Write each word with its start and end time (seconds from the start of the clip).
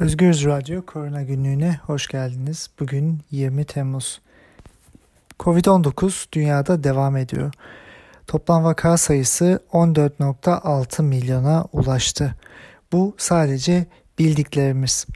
Özgürüz 0.00 0.44
Radyo 0.44 0.86
Korona 0.86 1.22
Günlüğü'ne 1.22 1.80
hoş 1.86 2.08
geldiniz. 2.08 2.70
Bugün 2.80 3.20
20 3.30 3.64
Temmuz. 3.64 4.20
Covid-19 5.40 6.32
dünyada 6.32 6.84
devam 6.84 7.16
ediyor. 7.16 7.52
Toplam 8.26 8.64
vaka 8.64 8.96
sayısı 8.96 9.60
14.6 9.72 11.02
milyona 11.02 11.64
ulaştı. 11.72 12.34
Bu 12.92 13.14
sadece 13.18 13.86
bildiklerimiz. 14.18 15.06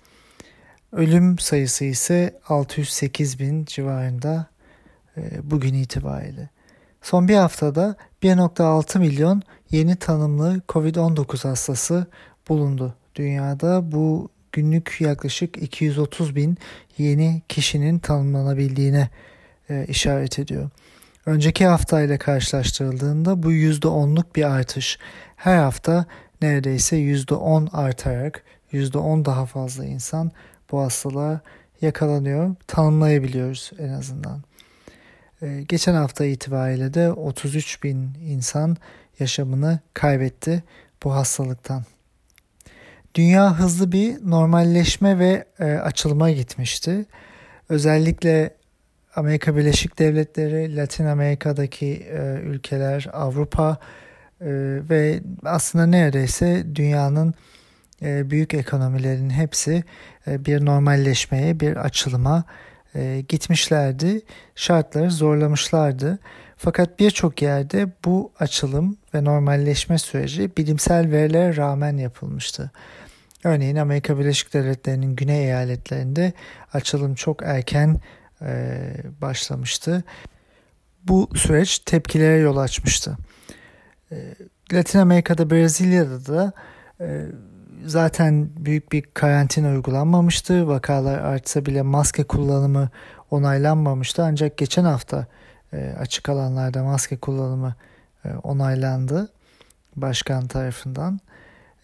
Ölüm 0.92 1.38
sayısı 1.38 1.84
ise 1.84 2.40
608 2.48 3.38
bin 3.38 3.64
civarında 3.64 4.46
e, 5.16 5.50
bugün 5.50 5.74
itibariyle. 5.74 6.48
Son 7.02 7.28
bir 7.28 7.36
haftada 7.36 7.96
1.6 8.22 8.98
milyon 8.98 9.42
yeni 9.70 9.96
tanımlı 9.96 10.60
COVID-19 10.68 11.48
hastası 11.48 12.06
bulundu. 12.48 12.94
Dünyada 13.14 13.92
bu 13.92 14.33
günlük 14.54 15.00
yaklaşık 15.00 15.62
230 15.62 16.36
bin 16.36 16.58
yeni 16.98 17.42
kişinin 17.48 17.98
tanımlanabildiğine 17.98 19.08
e, 19.70 19.86
işaret 19.88 20.38
ediyor. 20.38 20.70
Önceki 21.26 21.66
hafta 21.66 22.00
ile 22.00 22.18
karşılaştırıldığında 22.18 23.42
bu 23.42 23.52
%10'luk 23.52 24.24
bir 24.36 24.44
artış. 24.44 24.98
Her 25.36 25.56
hafta 25.56 26.06
neredeyse 26.42 26.96
%10 26.96 27.70
artarak 27.70 28.42
%10 28.72 29.24
daha 29.24 29.46
fazla 29.46 29.84
insan 29.84 30.30
bu 30.72 30.80
hastalığa 30.80 31.40
yakalanıyor. 31.80 32.54
Tanımlayabiliyoruz 32.66 33.70
en 33.78 33.88
azından. 33.88 34.42
Ee, 35.42 35.64
geçen 35.68 35.94
hafta 35.94 36.24
itibariyle 36.24 36.94
de 36.94 37.12
33 37.12 37.82
bin 37.82 38.14
insan 38.26 38.76
yaşamını 39.18 39.78
kaybetti 39.94 40.62
bu 41.04 41.14
hastalıktan. 41.14 41.84
Dünya 43.14 43.58
hızlı 43.58 43.92
bir 43.92 44.30
normalleşme 44.30 45.18
ve 45.18 45.44
e, 45.58 45.64
açılıma 45.64 46.30
gitmişti. 46.30 47.06
Özellikle 47.68 48.54
Amerika 49.16 49.56
Birleşik 49.56 49.98
Devletleri, 49.98 50.76
Latin 50.76 51.04
Amerika'daki 51.04 51.86
e, 51.86 52.40
ülkeler, 52.42 53.06
Avrupa 53.12 53.78
e, 54.40 54.46
ve 54.90 55.20
aslında 55.44 55.86
neredeyse 55.86 56.64
dünyanın 56.74 57.34
e, 58.02 58.30
büyük 58.30 58.54
ekonomilerin 58.54 59.30
hepsi 59.30 59.84
e, 60.26 60.44
bir 60.44 60.64
normalleşmeye, 60.64 61.60
bir 61.60 61.76
açılıma 61.76 62.44
e, 62.94 63.24
gitmişlerdi. 63.28 64.20
Şartları 64.54 65.10
zorlamışlardı. 65.10 66.18
Fakat 66.56 66.98
birçok 66.98 67.42
yerde 67.42 67.88
bu 68.04 68.32
açılım 68.40 68.96
ve 69.14 69.24
normalleşme 69.24 69.98
süreci 69.98 70.56
bilimsel 70.56 71.10
verilere 71.10 71.56
rağmen 71.56 71.96
yapılmıştı. 71.96 72.70
Örneğin 73.44 73.76
Amerika 73.76 74.18
Birleşik 74.18 74.54
Devletleri'nin 74.54 75.16
güney 75.16 75.44
eyaletlerinde 75.44 76.32
açılım 76.72 77.14
çok 77.14 77.42
erken 77.42 78.00
e, 78.42 78.78
başlamıştı. 79.22 80.04
Bu 81.04 81.28
süreç 81.34 81.78
tepkilere 81.78 82.36
yol 82.36 82.56
açmıştı. 82.56 83.16
E, 84.12 84.16
Latin 84.72 84.98
Amerika'da, 84.98 85.50
Brezilya'da 85.50 86.26
da 86.26 86.52
e, 87.00 87.26
zaten 87.86 88.48
büyük 88.56 88.92
bir 88.92 89.02
karantina 89.02 89.68
uygulanmamıştı. 89.68 90.68
Vakalar 90.68 91.18
artsa 91.18 91.66
bile 91.66 91.82
maske 91.82 92.24
kullanımı 92.24 92.88
onaylanmamıştı. 93.30 94.24
Ancak 94.24 94.56
geçen 94.56 94.84
hafta 94.84 95.26
e, 95.72 95.94
açık 95.98 96.28
alanlarda 96.28 96.84
maske 96.84 97.16
kullanımı 97.16 97.74
e, 98.24 98.28
onaylandı 98.42 99.32
başkan 99.96 100.46
tarafından. 100.46 101.20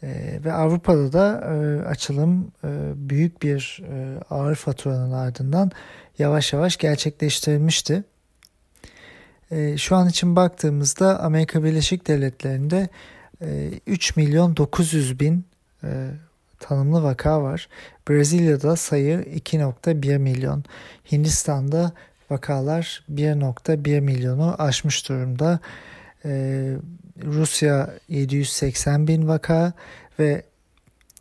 E, 0.02 0.40
ve 0.44 0.52
Avrupa'da 0.52 1.12
da 1.12 1.54
e, 1.54 1.82
açılım 1.86 2.52
e, 2.64 2.68
büyük 2.94 3.42
bir 3.42 3.82
e, 3.92 4.18
ağır 4.30 4.54
faturanın 4.54 5.12
ardından 5.12 5.70
yavaş 6.18 6.52
yavaş 6.52 6.76
gerçekleştirilmişti. 6.76 8.04
E, 9.50 9.76
şu 9.76 9.96
an 9.96 10.08
için 10.08 10.36
baktığımızda 10.36 11.20
Amerika 11.20 11.64
Birleşik 11.64 12.06
Devletleri'nde 12.06 12.88
e, 13.42 13.70
3 13.86 14.16
milyon 14.16 14.56
900 14.56 15.20
bin 15.20 15.44
e, 15.84 16.10
tanımlı 16.60 17.02
vaka 17.02 17.42
var. 17.42 17.68
Brezilya'da 18.08 18.76
sayı 18.76 19.20
2.1 19.20 20.18
milyon. 20.18 20.64
Hindistan'da 21.12 21.92
vakalar 22.30 23.04
1.1 23.12 24.00
milyonu 24.00 24.54
aşmış 24.58 25.08
durumda. 25.08 25.60
Ee, 26.24 26.76
Rusya 27.24 27.94
780 28.08 29.08
bin 29.08 29.28
vaka 29.28 29.72
ve 30.18 30.42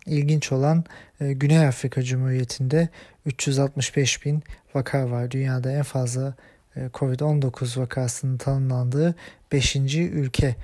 ilginç 0.05 0.51
olan 0.51 0.83
e, 1.21 1.33
Güney 1.33 1.67
Afrika 1.67 2.03
Cumhuriyeti'nde 2.03 2.89
365 3.25 4.25
bin 4.25 4.43
vaka 4.75 5.11
var. 5.11 5.31
Dünyada 5.31 5.71
en 5.71 5.83
fazla 5.83 6.33
e, 6.75 6.79
Covid-19 6.85 7.81
vakasının 7.81 8.37
tanımlandığı 8.37 9.15
5. 9.51 9.75
ülke. 9.95 10.55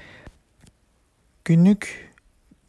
Günlük 1.46 2.06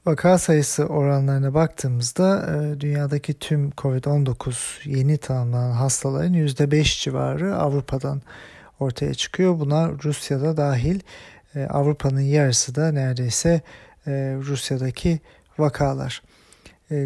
Vaka 0.06 0.38
sayısı 0.38 0.84
oranlarına 0.84 1.54
baktığımızda 1.54 2.46
e, 2.46 2.80
dünyadaki 2.80 3.34
tüm 3.34 3.70
COVID-19 3.70 4.88
yeni 4.88 5.18
tanımlanan 5.18 5.72
hastaların 5.72 6.34
%5 6.34 7.02
civarı 7.02 7.56
Avrupa'dan 7.56 8.22
ortaya 8.80 9.14
çıkıyor. 9.14 9.60
Buna 9.60 9.90
Rusya'da 10.04 10.56
dahil 10.56 11.00
e, 11.56 11.64
Avrupa'nın 11.64 12.20
yarısı 12.20 12.74
da 12.74 12.92
neredeyse 12.92 13.60
e, 14.06 14.10
Rusya'daki 14.40 15.20
vakalar. 15.58 16.22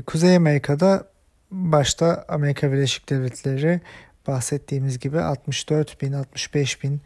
Kuzey 0.06 0.36
Amerika'da 0.36 1.04
başta 1.50 2.24
Amerika 2.28 2.72
Birleşik 2.72 3.10
Devletleri 3.10 3.80
bahsettiğimiz 4.26 4.98
gibi 4.98 5.20
64 5.20 6.02
bin 6.02 6.12
65 6.12 6.82
bin 6.82 7.00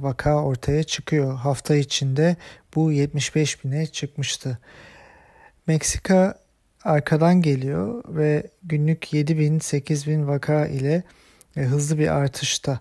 vaka 0.00 0.44
ortaya 0.44 0.82
çıkıyor. 0.82 1.34
Hafta 1.34 1.76
içinde 1.76 2.36
bu 2.74 2.92
75 2.92 3.64
bine 3.64 3.86
çıkmıştı. 3.86 4.58
Meksika 5.66 6.34
arkadan 6.84 7.42
geliyor 7.42 8.04
ve 8.08 8.46
günlük 8.62 9.12
7 9.12 9.38
bin 9.38 9.58
8 9.58 10.06
bin 10.06 10.26
vaka 10.26 10.66
ile 10.66 11.02
e, 11.56 11.60
hızlı 11.60 11.98
bir 11.98 12.08
artışta 12.08 12.80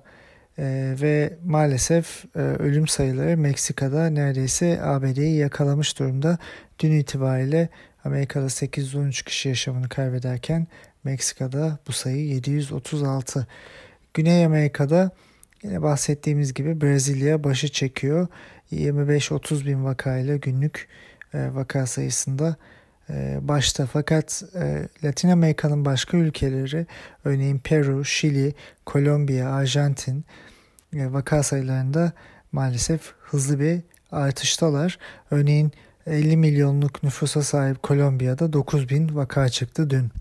e, 0.57 0.95
ve 1.01 1.33
maalesef 1.45 2.25
e, 2.35 2.39
ölüm 2.39 2.87
sayıları 2.87 3.37
Meksika'da 3.37 4.09
neredeyse 4.09 4.81
ABD'yi 4.81 5.35
yakalamış 5.37 5.99
durumda. 5.99 6.37
Dün 6.79 6.91
itibariyle 6.91 7.69
Amerika'da 8.03 8.49
813 8.49 9.21
kişi 9.21 9.49
yaşamını 9.49 9.89
kaybederken 9.89 10.67
Meksika'da 11.03 11.77
bu 11.87 11.91
sayı 11.91 12.25
736. 12.25 13.47
Güney 14.13 14.45
Amerika'da 14.45 15.11
yine 15.63 15.81
bahsettiğimiz 15.81 16.53
gibi 16.53 16.81
Brezilya 16.81 17.43
başı 17.43 17.71
çekiyor. 17.71 18.27
25-30 18.71 19.65
bin 19.65 19.83
vakayla 19.85 20.35
günlük 20.35 20.87
e, 21.33 21.55
vaka 21.55 21.85
sayısında 21.85 22.55
başta 23.41 23.85
fakat 23.85 24.43
e, 24.55 24.87
Latin 25.03 25.29
Amerika'nın 25.29 25.85
başka 25.85 26.17
ülkeleri 26.17 26.85
örneğin 27.25 27.59
Peru, 27.59 28.05
Şili, 28.05 28.53
Kolombiya, 28.85 29.53
Arjantin 29.53 30.25
vaka 30.93 31.43
sayılarında 31.43 32.11
maalesef 32.51 33.13
hızlı 33.21 33.59
bir 33.59 33.81
artıştalar. 34.11 34.97
Örneğin 35.31 35.71
50 36.07 36.37
milyonluk 36.37 37.03
nüfusa 37.03 37.41
sahip 37.41 37.83
Kolombiya'da 37.83 38.53
9 38.53 38.89
bin 38.89 39.15
vaka 39.15 39.49
çıktı 39.49 39.89
dün. 39.89 40.11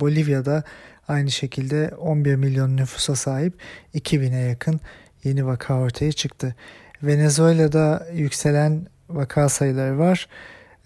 Bolivya'da 0.00 0.62
aynı 1.08 1.30
şekilde 1.30 1.90
11 1.98 2.36
milyon 2.36 2.76
nüfusa 2.76 3.16
sahip 3.16 3.54
2000'e 3.94 4.48
yakın 4.48 4.80
yeni 5.24 5.46
vaka 5.46 5.74
ortaya 5.74 6.12
çıktı. 6.12 6.54
Venezuela'da 7.02 8.06
yükselen 8.14 8.86
vaka 9.08 9.48
sayıları 9.48 9.98
var 9.98 10.28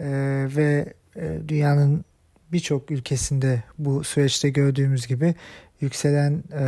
e, 0.01 0.47
ve 0.57 0.93
e, 1.17 1.39
dünyanın 1.49 2.05
birçok 2.53 2.91
ülkesinde 2.91 3.63
bu 3.79 4.05
süreçte 4.05 4.51
gördüğümüz 4.51 5.07
gibi 5.07 5.35
yükselen 5.81 6.43
e, 6.53 6.65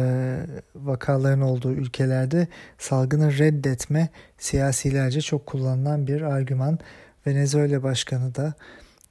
vakaların 0.75 1.41
olduğu 1.41 1.73
ülkelerde 1.73 2.47
salgını 2.79 3.39
reddetme 3.39 4.09
siyasilerce 4.39 5.21
çok 5.21 5.47
kullanılan 5.47 6.07
bir 6.07 6.23
argüman. 6.23 6.79
Venezuela 7.27 7.83
Başkanı 7.83 8.35
da 8.35 8.55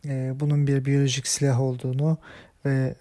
e, 0.05 0.33
bunun 0.39 0.67
bir 0.67 0.85
biyolojik 0.85 1.27
silah 1.27 1.61
olduğunu 1.61 2.17
ve 2.65 2.95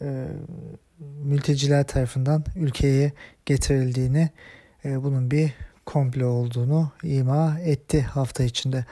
mülteciler 1.25 1.87
tarafından 1.87 2.45
ülkeye 2.57 3.13
getirildiğini, 3.47 4.31
bunun 4.85 5.31
bir 5.31 5.55
komplo 5.87 6.27
olduğunu 6.27 6.93
ima 7.03 7.59
etti 7.61 8.03
hafta 8.03 8.45
içinde. 8.45 8.85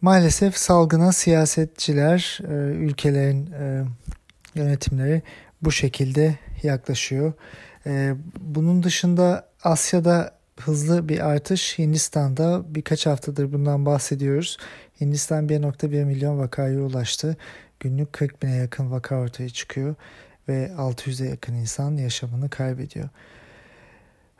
Maalesef 0.00 0.56
salgına 0.56 1.12
siyasetçiler, 1.12 2.38
e, 2.48 2.52
ülkelerin 2.74 3.52
e, 3.52 3.84
yönetimleri 4.54 5.22
bu 5.62 5.72
şekilde 5.72 6.38
yaklaşıyor. 6.62 7.32
E, 7.86 8.14
bunun 8.40 8.82
dışında 8.82 9.48
Asya'da 9.64 10.34
hızlı 10.60 11.08
bir 11.08 11.30
artış 11.30 11.78
Hindistan'da 11.78 12.74
birkaç 12.74 13.06
haftadır 13.06 13.52
bundan 13.52 13.86
bahsediyoruz. 13.86 14.58
Hindistan 15.00 15.48
1.1 15.48 16.04
milyon 16.04 16.38
vakaya 16.38 16.80
ulaştı. 16.80 17.36
günlük 17.80 18.12
40 18.12 18.42
bine 18.42 18.56
yakın 18.56 18.90
vaka 18.90 19.16
ortaya 19.16 19.48
çıkıyor 19.48 19.94
ve 20.48 20.70
600'e 20.78 21.28
yakın 21.28 21.54
insan 21.54 21.96
yaşamını 21.96 22.50
kaybediyor. 22.50 23.08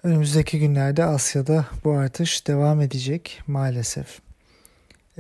Önümüzdeki 0.03 0.59
günlerde 0.59 1.05
Asya'da 1.05 1.67
bu 1.85 1.93
artış 1.93 2.47
devam 2.47 2.81
edecek 2.81 3.43
maalesef. 3.47 4.30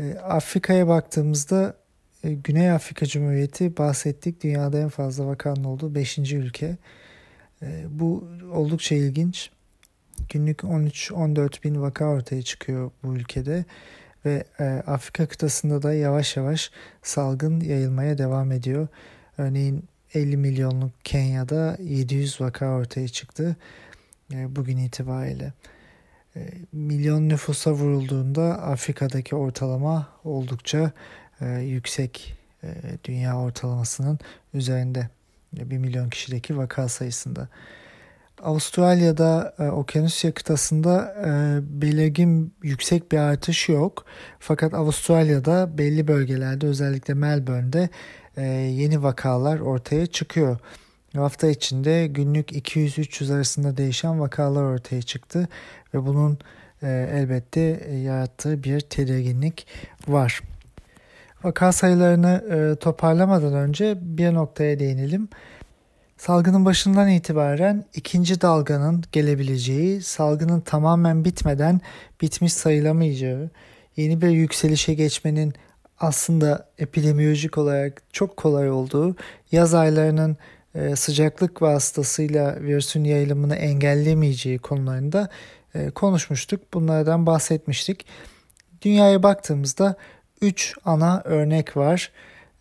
E, 0.00 0.18
Afrika'ya 0.18 0.88
baktığımızda 0.88 1.76
e, 2.24 2.32
Güney 2.32 2.70
Afrika 2.70 3.06
Cumhuriyeti 3.06 3.76
bahsettik 3.76 4.42
dünyada 4.42 4.78
en 4.78 4.88
fazla 4.88 5.26
vakanın 5.26 5.64
olduğu 5.64 5.94
5. 5.94 6.18
ülke. 6.18 6.76
E, 7.62 7.84
bu 7.90 8.28
oldukça 8.52 8.94
ilginç. 8.94 9.50
Günlük 10.28 10.58
13-14 10.58 11.64
bin 11.64 11.82
vaka 11.82 12.04
ortaya 12.04 12.42
çıkıyor 12.42 12.90
bu 13.02 13.16
ülkede 13.16 13.64
ve 14.24 14.44
e, 14.60 14.64
Afrika 14.64 15.26
kıtasında 15.26 15.82
da 15.82 15.94
yavaş 15.94 16.36
yavaş 16.36 16.70
salgın 17.02 17.60
yayılmaya 17.60 18.18
devam 18.18 18.52
ediyor. 18.52 18.88
Örneğin 19.38 19.84
50 20.14 20.36
milyonluk 20.36 21.04
Kenya'da 21.04 21.76
700 21.80 22.40
vaka 22.40 22.66
ortaya 22.66 23.08
çıktı 23.08 23.56
e, 24.32 24.56
bugün 24.56 24.76
itibariyle. 24.76 25.52
E, 26.36 26.40
milyon 26.72 27.28
nüfusa 27.28 27.72
vurulduğunda 27.72 28.62
Afrika'daki 28.62 29.36
ortalama 29.36 30.08
oldukça 30.24 30.92
e, 31.40 31.46
yüksek 31.46 32.36
e, 32.62 32.68
dünya 33.04 33.38
ortalamasının 33.38 34.18
üzerinde. 34.54 35.08
1 35.52 35.78
milyon 35.78 36.10
kişideki 36.10 36.56
vaka 36.56 36.88
sayısında. 36.88 37.48
Avustralya'da 38.42 39.54
e, 39.58 39.62
Okyanusya 39.62 40.32
kıtasında 40.34 41.14
e, 41.26 41.30
belirgin 41.82 42.54
yüksek 42.62 43.12
bir 43.12 43.18
artış 43.18 43.68
yok. 43.68 44.04
Fakat 44.38 44.74
Avustralya'da 44.74 45.78
belli 45.78 46.08
bölgelerde 46.08 46.66
özellikle 46.66 47.14
Melbourne'de 47.14 47.88
e, 48.36 48.42
yeni 48.46 49.02
vakalar 49.02 49.60
ortaya 49.60 50.06
çıkıyor. 50.06 50.58
Hafta 51.16 51.46
içinde 51.48 52.06
günlük 52.06 52.52
200-300 52.52 53.34
arasında 53.34 53.76
değişen 53.76 54.20
vakalar 54.20 54.62
ortaya 54.62 55.02
çıktı 55.02 55.48
ve 55.94 56.06
bunun 56.06 56.38
e, 56.82 57.08
elbette 57.12 57.90
yarattığı 58.04 58.64
bir 58.64 58.80
tedirginlik 58.80 59.66
var. 60.08 60.40
Vaka 61.44 61.72
sayılarını 61.72 62.44
e, 62.50 62.76
toparlamadan 62.78 63.54
önce 63.54 63.98
bir 64.00 64.34
noktaya 64.34 64.78
değinelim. 64.78 65.28
Salgının 66.16 66.64
başından 66.64 67.08
itibaren 67.08 67.84
ikinci 67.94 68.40
dalganın 68.40 69.04
gelebileceği, 69.12 70.02
salgının 70.02 70.60
tamamen 70.60 71.24
bitmeden 71.24 71.80
bitmiş 72.20 72.52
sayılamayacağı, 72.52 73.50
yeni 73.96 74.20
bir 74.22 74.28
yükselişe 74.28 74.94
geçmenin 74.94 75.54
aslında 76.00 76.68
epidemiyolojik 76.78 77.58
olarak 77.58 78.02
çok 78.12 78.36
kolay 78.36 78.70
olduğu, 78.70 79.16
yaz 79.52 79.74
aylarının 79.74 80.32
e, 80.32 80.36
sıcaklık 80.96 81.62
vasıtasıyla 81.62 82.60
virüsün 82.60 83.04
yayılımını 83.04 83.56
engellemeyeceği 83.56 84.58
konularında 84.58 85.28
e, 85.74 85.90
konuşmuştuk. 85.90 86.74
Bunlardan 86.74 87.26
bahsetmiştik. 87.26 88.06
Dünyaya 88.82 89.22
baktığımızda 89.22 89.96
3 90.40 90.74
ana 90.84 91.22
örnek 91.24 91.76
var. 91.76 92.12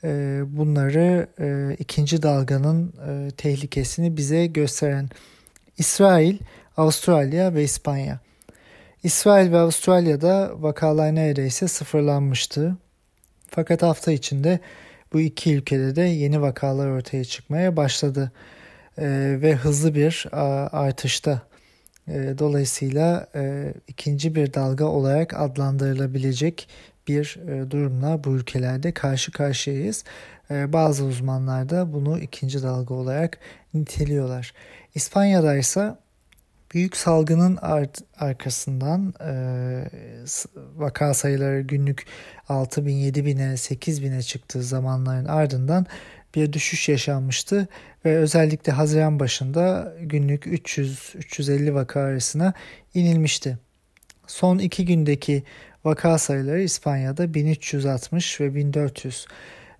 Ee, 0.03 0.41
bunları 0.47 1.27
e, 1.39 1.75
ikinci 1.79 2.21
dalganın 2.21 2.93
e, 3.07 3.31
tehlikesini 3.31 4.17
bize 4.17 4.45
gösteren 4.45 5.09
İsrail, 5.77 6.37
Avustralya 6.77 7.53
ve 7.53 7.63
İspanya. 7.63 8.19
İsrail 9.03 9.51
ve 9.51 9.57
Avustralya'da 9.57 10.51
vakalar 10.55 11.15
neredeyse 11.15 11.67
sıfırlanmıştı. 11.67 12.77
Fakat 13.47 13.81
hafta 13.81 14.11
içinde 14.11 14.59
bu 15.13 15.19
iki 15.19 15.55
ülkede 15.55 15.95
de 15.95 16.01
yeni 16.01 16.41
vakalar 16.41 16.87
ortaya 16.87 17.23
çıkmaya 17.23 17.77
başladı 17.77 18.31
ee, 18.97 19.37
ve 19.41 19.55
hızlı 19.55 19.95
bir 19.95 20.27
artışta. 20.71 21.41
Ee, 22.07 22.33
dolayısıyla 22.39 23.27
e, 23.35 23.73
ikinci 23.87 24.35
bir 24.35 24.53
dalga 24.53 24.85
olarak 24.85 25.33
adlandırılabilecek 25.33 26.67
bir 27.07 27.39
e, 27.47 27.71
durumla 27.71 28.23
bu 28.23 28.35
ülkelerde 28.35 28.91
karşı 28.91 29.31
karşıyayız. 29.31 30.03
E, 30.51 30.73
bazı 30.73 31.05
uzmanlar 31.05 31.69
da 31.69 31.93
bunu 31.93 32.19
ikinci 32.19 32.63
dalga 32.63 32.93
olarak 32.93 33.39
niteliyorlar. 33.73 34.53
İspanya'da 34.95 35.55
ise 35.55 35.95
büyük 36.73 36.97
salgının 36.97 37.57
art, 37.61 38.01
arkasından 38.19 39.13
e, 39.21 39.33
vaka 40.75 41.13
sayıları 41.13 41.61
günlük 41.61 42.05
6 42.49 42.85
bin, 42.85 42.95
7 42.95 43.25
bine, 43.25 43.57
8 43.57 44.03
bine 44.03 44.21
çıktığı 44.21 44.63
zamanların 44.63 45.25
ardından 45.25 45.85
bir 46.35 46.53
düşüş 46.53 46.89
yaşanmıştı 46.89 47.67
ve 48.05 48.17
özellikle 48.17 48.71
Haziran 48.71 49.19
başında 49.19 49.93
günlük 50.01 50.45
300-350 50.45 51.73
vaka 51.73 51.99
arasına 51.99 52.53
inilmişti. 52.93 53.57
Son 54.27 54.57
iki 54.57 54.85
gündeki 54.85 55.43
Vaka 55.85 56.17
sayıları 56.17 56.61
İspanya'da 56.61 57.33
1360 57.33 58.41
ve 58.41 58.55
1400 58.55 59.25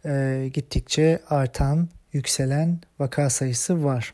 e, 0.06 0.50
gittikçe 0.54 1.20
artan, 1.30 1.90
yükselen 2.14 2.80
vaka 3.00 3.30
sayısı 3.30 3.84
var. 3.84 4.14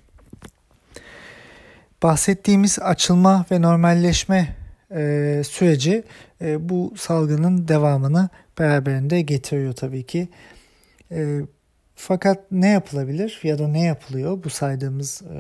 Bahsettiğimiz 2.06 2.80
açılma 2.80 3.46
ve 3.52 3.62
normalleşme 3.62 4.56
e, 4.92 5.42
süreci 5.48 6.04
e, 6.42 6.69
bu 6.69 6.94
salgının 6.98 7.68
devamını 7.68 8.30
beraberinde 8.60 9.22
getiriyor 9.22 9.74
tabii 9.74 10.04
ki. 10.04 10.30
E, 11.12 11.40
fakat 11.96 12.52
ne 12.52 12.68
yapılabilir 12.68 13.40
ya 13.44 13.60
da 13.60 13.68
ne 13.68 13.84
yapılıyor 13.84 14.44
bu 14.44 14.50
saydığımız 14.50 15.22
e, 15.22 15.38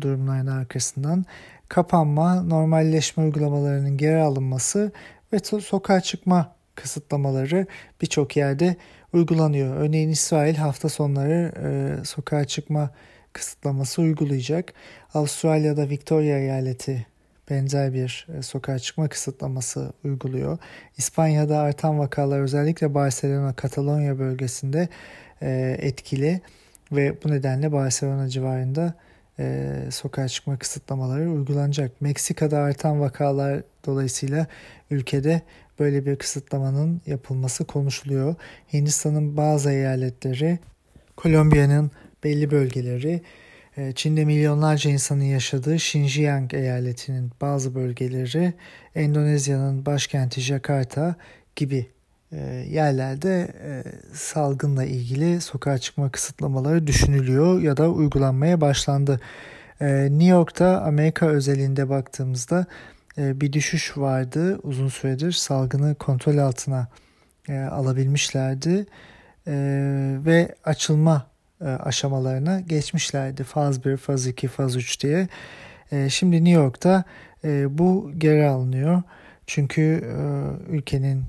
durumların 0.00 0.46
arkasından? 0.46 1.24
Kapanma, 1.68 2.42
normalleşme 2.42 3.24
uygulamalarının 3.24 3.96
geri 3.96 4.18
alınması 4.18 4.92
ve 5.32 5.38
sokağa 5.60 6.00
çıkma 6.00 6.54
kısıtlamaları 6.74 7.66
birçok 8.02 8.36
yerde 8.36 8.76
uygulanıyor. 9.12 9.76
Örneğin 9.76 10.08
İsrail 10.08 10.54
hafta 10.54 10.88
sonları 10.88 11.52
e, 11.62 12.04
sokağa 12.04 12.44
çıkma 12.44 12.90
kısıtlaması 13.36 14.02
uygulayacak. 14.02 14.72
Avustralya'da 15.14 15.88
Victoria 15.88 16.38
eyaleti 16.38 17.06
benzer 17.50 17.94
bir 17.94 18.26
e, 18.38 18.42
sokağa 18.42 18.78
çıkma 18.78 19.08
kısıtlaması 19.08 19.92
uyguluyor. 20.04 20.58
İspanya'da 20.98 21.58
artan 21.58 21.98
vakalar 21.98 22.40
özellikle 22.40 22.94
Barcelona, 22.94 23.52
Katalonya 23.52 24.18
bölgesinde 24.18 24.88
e, 25.42 25.76
etkili 25.80 26.40
ve 26.92 27.22
bu 27.24 27.30
nedenle 27.30 27.72
Barcelona 27.72 28.28
civarında 28.28 28.94
e, 29.38 29.72
sokağa 29.90 30.28
çıkma 30.28 30.58
kısıtlamaları 30.58 31.30
uygulanacak. 31.30 32.00
Meksika'da 32.00 32.58
artan 32.58 33.00
vakalar 33.00 33.62
dolayısıyla 33.86 34.46
ülkede 34.90 35.42
böyle 35.78 36.06
bir 36.06 36.16
kısıtlamanın 36.16 37.00
yapılması 37.06 37.64
konuşuluyor. 37.64 38.34
Hindistan'ın 38.72 39.36
bazı 39.36 39.70
eyaletleri, 39.70 40.58
Kolombiya'nın 41.16 41.90
belli 42.24 42.50
bölgeleri, 42.50 43.22
e, 43.76 43.92
Çin'de 43.92 44.24
milyonlarca 44.24 44.90
insanın 44.90 45.24
yaşadığı 45.24 45.74
Xinjiang 45.74 46.54
eyaletinin 46.54 47.32
bazı 47.40 47.74
bölgeleri, 47.74 48.54
Endonezya'nın 48.94 49.86
başkenti 49.86 50.40
Jakarta 50.40 51.16
gibi 51.56 51.86
e, 52.32 52.36
yerlerde 52.70 53.54
e, 53.62 53.82
salgınla 54.14 54.84
ilgili 54.84 55.40
sokağa 55.40 55.78
çıkma 55.78 56.10
kısıtlamaları 56.10 56.86
düşünülüyor 56.86 57.60
ya 57.60 57.76
da 57.76 57.90
uygulanmaya 57.90 58.60
başlandı. 58.60 59.20
New 59.80 60.24
York'ta 60.24 60.80
Amerika 60.80 61.26
özelinde 61.26 61.88
baktığımızda 61.88 62.66
bir 63.16 63.52
düşüş 63.52 63.98
vardı. 63.98 64.58
Uzun 64.62 64.88
süredir 64.88 65.32
salgını 65.32 65.94
kontrol 65.94 66.38
altına 66.38 66.88
alabilmişlerdi 67.48 68.86
ve 70.26 70.54
açılma 70.64 71.26
aşamalarına 71.60 72.60
geçmişlerdi. 72.60 73.44
Faz 73.44 73.84
1, 73.84 73.96
faz 73.96 74.26
2, 74.26 74.48
faz 74.48 74.76
3 74.76 75.02
diye. 75.02 75.28
Şimdi 76.08 76.36
New 76.36 76.60
York'ta 76.62 77.04
bu 77.68 78.12
geri 78.18 78.46
alınıyor. 78.46 79.02
Çünkü 79.46 80.04
ülkenin 80.68 81.24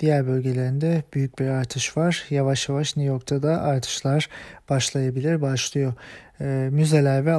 diğer 0.00 0.26
bölgelerinde 0.26 1.02
büyük 1.14 1.38
bir 1.38 1.46
artış 1.46 1.96
var. 1.96 2.24
Yavaş 2.30 2.68
yavaş 2.68 2.96
New 2.96 3.12
York'ta 3.12 3.42
da 3.42 3.62
artışlar 3.62 4.28
başlayabilir, 4.70 5.42
başlıyor. 5.42 5.92
Müzeler 6.70 7.26
ve 7.26 7.34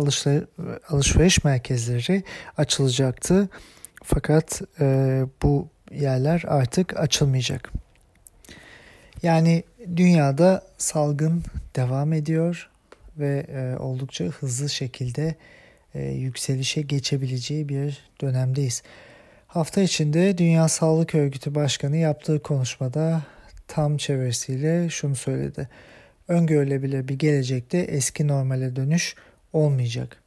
alışveriş 0.90 1.44
merkezleri 1.44 2.24
açılacaktı. 2.58 3.50
Fakat 4.04 4.62
e, 4.80 4.86
bu 5.44 5.70
yerler 5.92 6.44
artık 6.48 7.00
açılmayacak. 7.00 7.83
Yani 9.24 9.64
dünyada 9.96 10.64
salgın 10.78 11.44
devam 11.76 12.14
ediyor 12.14 12.70
ve 13.18 13.46
e, 13.50 13.78
oldukça 13.78 14.26
hızlı 14.26 14.70
şekilde 14.70 15.36
e, 15.94 16.04
yükselişe 16.04 16.82
geçebileceği 16.82 17.70
bir 17.70 18.10
dönemdeyiz. 18.22 18.84
Hafta 19.48 19.82
içinde 19.82 20.38
Dünya 20.38 20.68
Sağlık 20.68 21.16
Örgütü 21.16 21.56
Başkanı 21.56 21.98
yaptığı 21.98 22.42
konuşmada 22.42 23.22
tam 23.68 23.98
çevresiyle 23.98 24.90
şunu 24.90 25.16
söyledi. 25.16 25.70
öngörülebilir 26.28 27.08
bir 27.08 27.20
gelecekte 27.20 27.78
eski 27.78 28.28
normale 28.28 28.76
dönüş 28.76 29.16
olmayacak. 29.54 30.18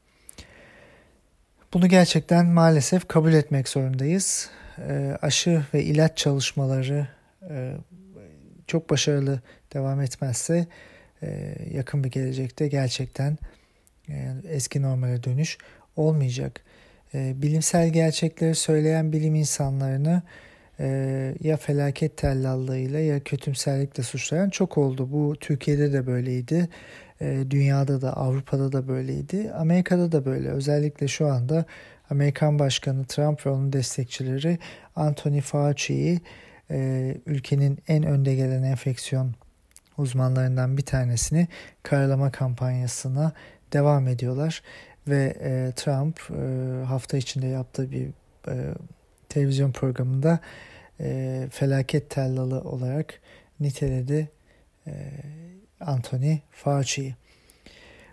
Bunu 1.74 1.88
gerçekten 1.88 2.46
maalesef 2.46 3.08
kabul 3.08 3.32
etmek 3.32 3.68
zorundayız. 3.68 4.50
E, 4.88 5.16
aşı 5.22 5.62
ve 5.74 5.82
ilaç 5.82 6.16
çalışmaları 6.16 7.08
e, 7.50 7.72
çok 8.66 8.90
başarılı 8.90 9.40
devam 9.72 10.00
etmezse 10.00 10.66
e, 11.22 11.54
yakın 11.74 12.04
bir 12.04 12.10
gelecekte 12.10 12.68
gerçekten 12.68 13.38
e, 14.08 14.32
eski 14.48 14.82
normale 14.82 15.22
dönüş 15.22 15.58
olmayacak. 15.96 16.60
E, 17.14 17.42
bilimsel 17.42 17.88
gerçekleri 17.88 18.54
söyleyen 18.54 19.12
bilim 19.12 19.34
insanlarını 19.34 20.22
ya 21.40 21.56
felaket 21.56 22.16
tellallığıyla 22.16 23.00
ya 23.00 23.20
kötümserlikle 23.20 24.02
suçlayan 24.02 24.50
çok 24.50 24.78
oldu. 24.78 25.12
Bu 25.12 25.36
Türkiye'de 25.40 25.92
de 25.92 26.06
böyleydi. 26.06 26.68
Dünyada 27.50 28.02
da 28.02 28.16
Avrupa'da 28.16 28.72
da 28.72 28.88
böyleydi. 28.88 29.52
Amerika'da 29.52 30.12
da 30.12 30.24
böyle. 30.24 30.48
Özellikle 30.48 31.08
şu 31.08 31.26
anda 31.26 31.64
Amerikan 32.10 32.58
Başkanı 32.58 33.04
Trump 33.04 33.46
ve 33.46 33.50
onun 33.50 33.72
destekçileri 33.72 34.58
Anthony 34.96 35.40
Fauci'yi 35.40 36.20
e, 36.70 37.16
ülkenin 37.26 37.78
en 37.88 38.02
önde 38.02 38.34
gelen 38.34 38.62
enfeksiyon 38.62 39.34
uzmanlarından 39.98 40.76
bir 40.76 40.84
tanesini 40.84 41.48
karalama 41.82 42.30
kampanyasına 42.30 43.32
devam 43.72 44.08
ediyorlar 44.08 44.62
ve 45.08 45.36
e, 45.40 45.72
Trump 45.76 46.20
e, 46.30 46.84
hafta 46.84 47.16
içinde 47.16 47.46
yaptığı 47.46 47.90
bir 47.90 48.06
e, 48.48 48.74
televizyon 49.28 49.72
programında 49.72 50.38
e, 51.00 51.48
felaket 51.50 52.10
tellalı 52.10 52.60
olarak 52.60 53.20
niteledi 53.60 54.30
e, 54.86 54.92
Anthony 55.80 56.38
Fauci'yi. 56.50 57.14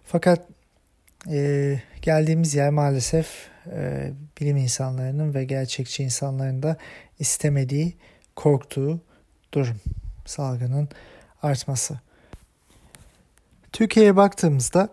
Fakat 0.03 0.48
e, 1.31 1.79
geldiğimiz 2.01 2.55
yer 2.55 2.69
maalesef 2.69 3.48
e, 3.72 4.12
bilim 4.41 4.57
insanlarının 4.57 5.33
ve 5.33 5.45
gerçekçi 5.45 6.03
insanların 6.03 6.63
da 6.63 6.77
istemediği, 7.19 7.93
korktuğu 8.36 9.00
durum. 9.54 9.78
Salgının 10.25 10.90
artması. 11.44 12.00
Türkiye'ye 13.72 14.16
baktığımızda 14.16 14.90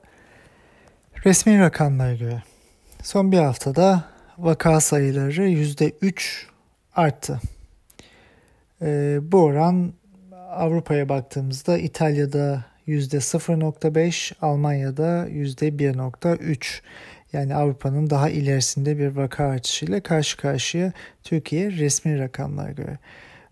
resmi 1.25 1.61
rakamlara 1.61 2.15
göre 2.15 2.43
son 3.03 3.33
bir 3.33 3.39
haftada 3.39 4.05
vaka 4.39 4.81
sayıları 4.81 5.49
%3 5.49 6.47
arttı. 6.95 7.41
Ee, 8.83 9.19
bu 9.23 9.43
oran 9.43 9.93
Avrupa'ya 10.51 11.09
baktığımızda 11.09 11.79
İtalya'da 11.79 12.65
%0.5, 12.89 14.33
Almanya'da 14.43 15.29
%1.3. 15.29 16.81
Yani 17.33 17.55
Avrupa'nın 17.55 18.11
daha 18.11 18.31
ilerisinde 18.31 18.99
bir 18.99 19.17
vaka 19.17 19.45
artışıyla 19.45 20.01
karşı 20.01 20.37
karşıya 20.37 20.93
Türkiye 21.25 21.73
resmi 21.73 22.19
rakamlara 22.19 22.73
göre. 22.73 22.99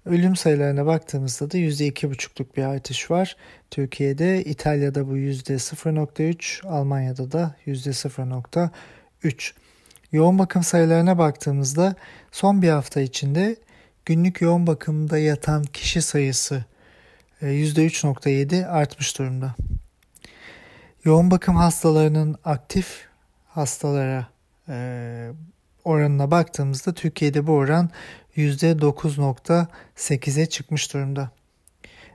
Ölüm 0.09 0.37
sayılarına 0.37 0.87
baktığımızda 0.87 1.51
da 1.51 1.59
%2,5'luk 1.59 2.57
bir 2.57 2.63
artış 2.63 3.11
var. 3.11 3.37
Türkiye'de, 3.71 4.45
İtalya'da 4.45 5.09
bu 5.09 5.17
%0.3, 5.17 6.67
Almanya'da 6.67 7.33
da 7.33 7.55
%0.3. 7.67 9.53
Yoğun 10.13 10.39
bakım 10.39 10.63
sayılarına 10.63 11.19
baktığımızda 11.19 11.95
son 12.33 12.63
bir 12.63 12.69
hafta 12.69 13.01
içinde 13.01 13.57
günlük 14.05 14.41
yoğun 14.41 14.67
bakımda 14.67 15.19
yatan 15.19 15.65
kişi 15.65 16.03
sayısı 16.03 16.65
%3.7 17.43 18.63
e, 18.63 18.67
artmış 18.67 19.19
durumda. 19.19 19.55
Yoğun 21.05 21.31
bakım 21.31 21.57
hastalarının 21.57 22.37
aktif 22.45 23.07
hastalara 23.49 24.27
e, 24.69 25.31
oranına 25.85 26.31
baktığımızda 26.31 26.95
Türkiye'de 26.95 27.47
bu 27.47 27.53
oran 27.53 27.91
%9.8'e 28.39 30.47
çıkmış 30.47 30.95
durumda. 30.95 31.31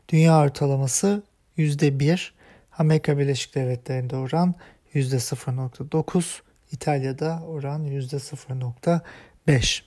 Dünya 0.10 0.40
ortalaması 0.40 1.24
%1, 1.58 2.32
Amerika 2.78 3.18
Birleşik 3.18 3.56
Devletleri'nde 3.56 4.16
oran 4.16 4.56
%0.9, 4.94 6.42
İtalya'da 6.72 7.44
oran 7.48 7.88
%0.5. 7.88 9.82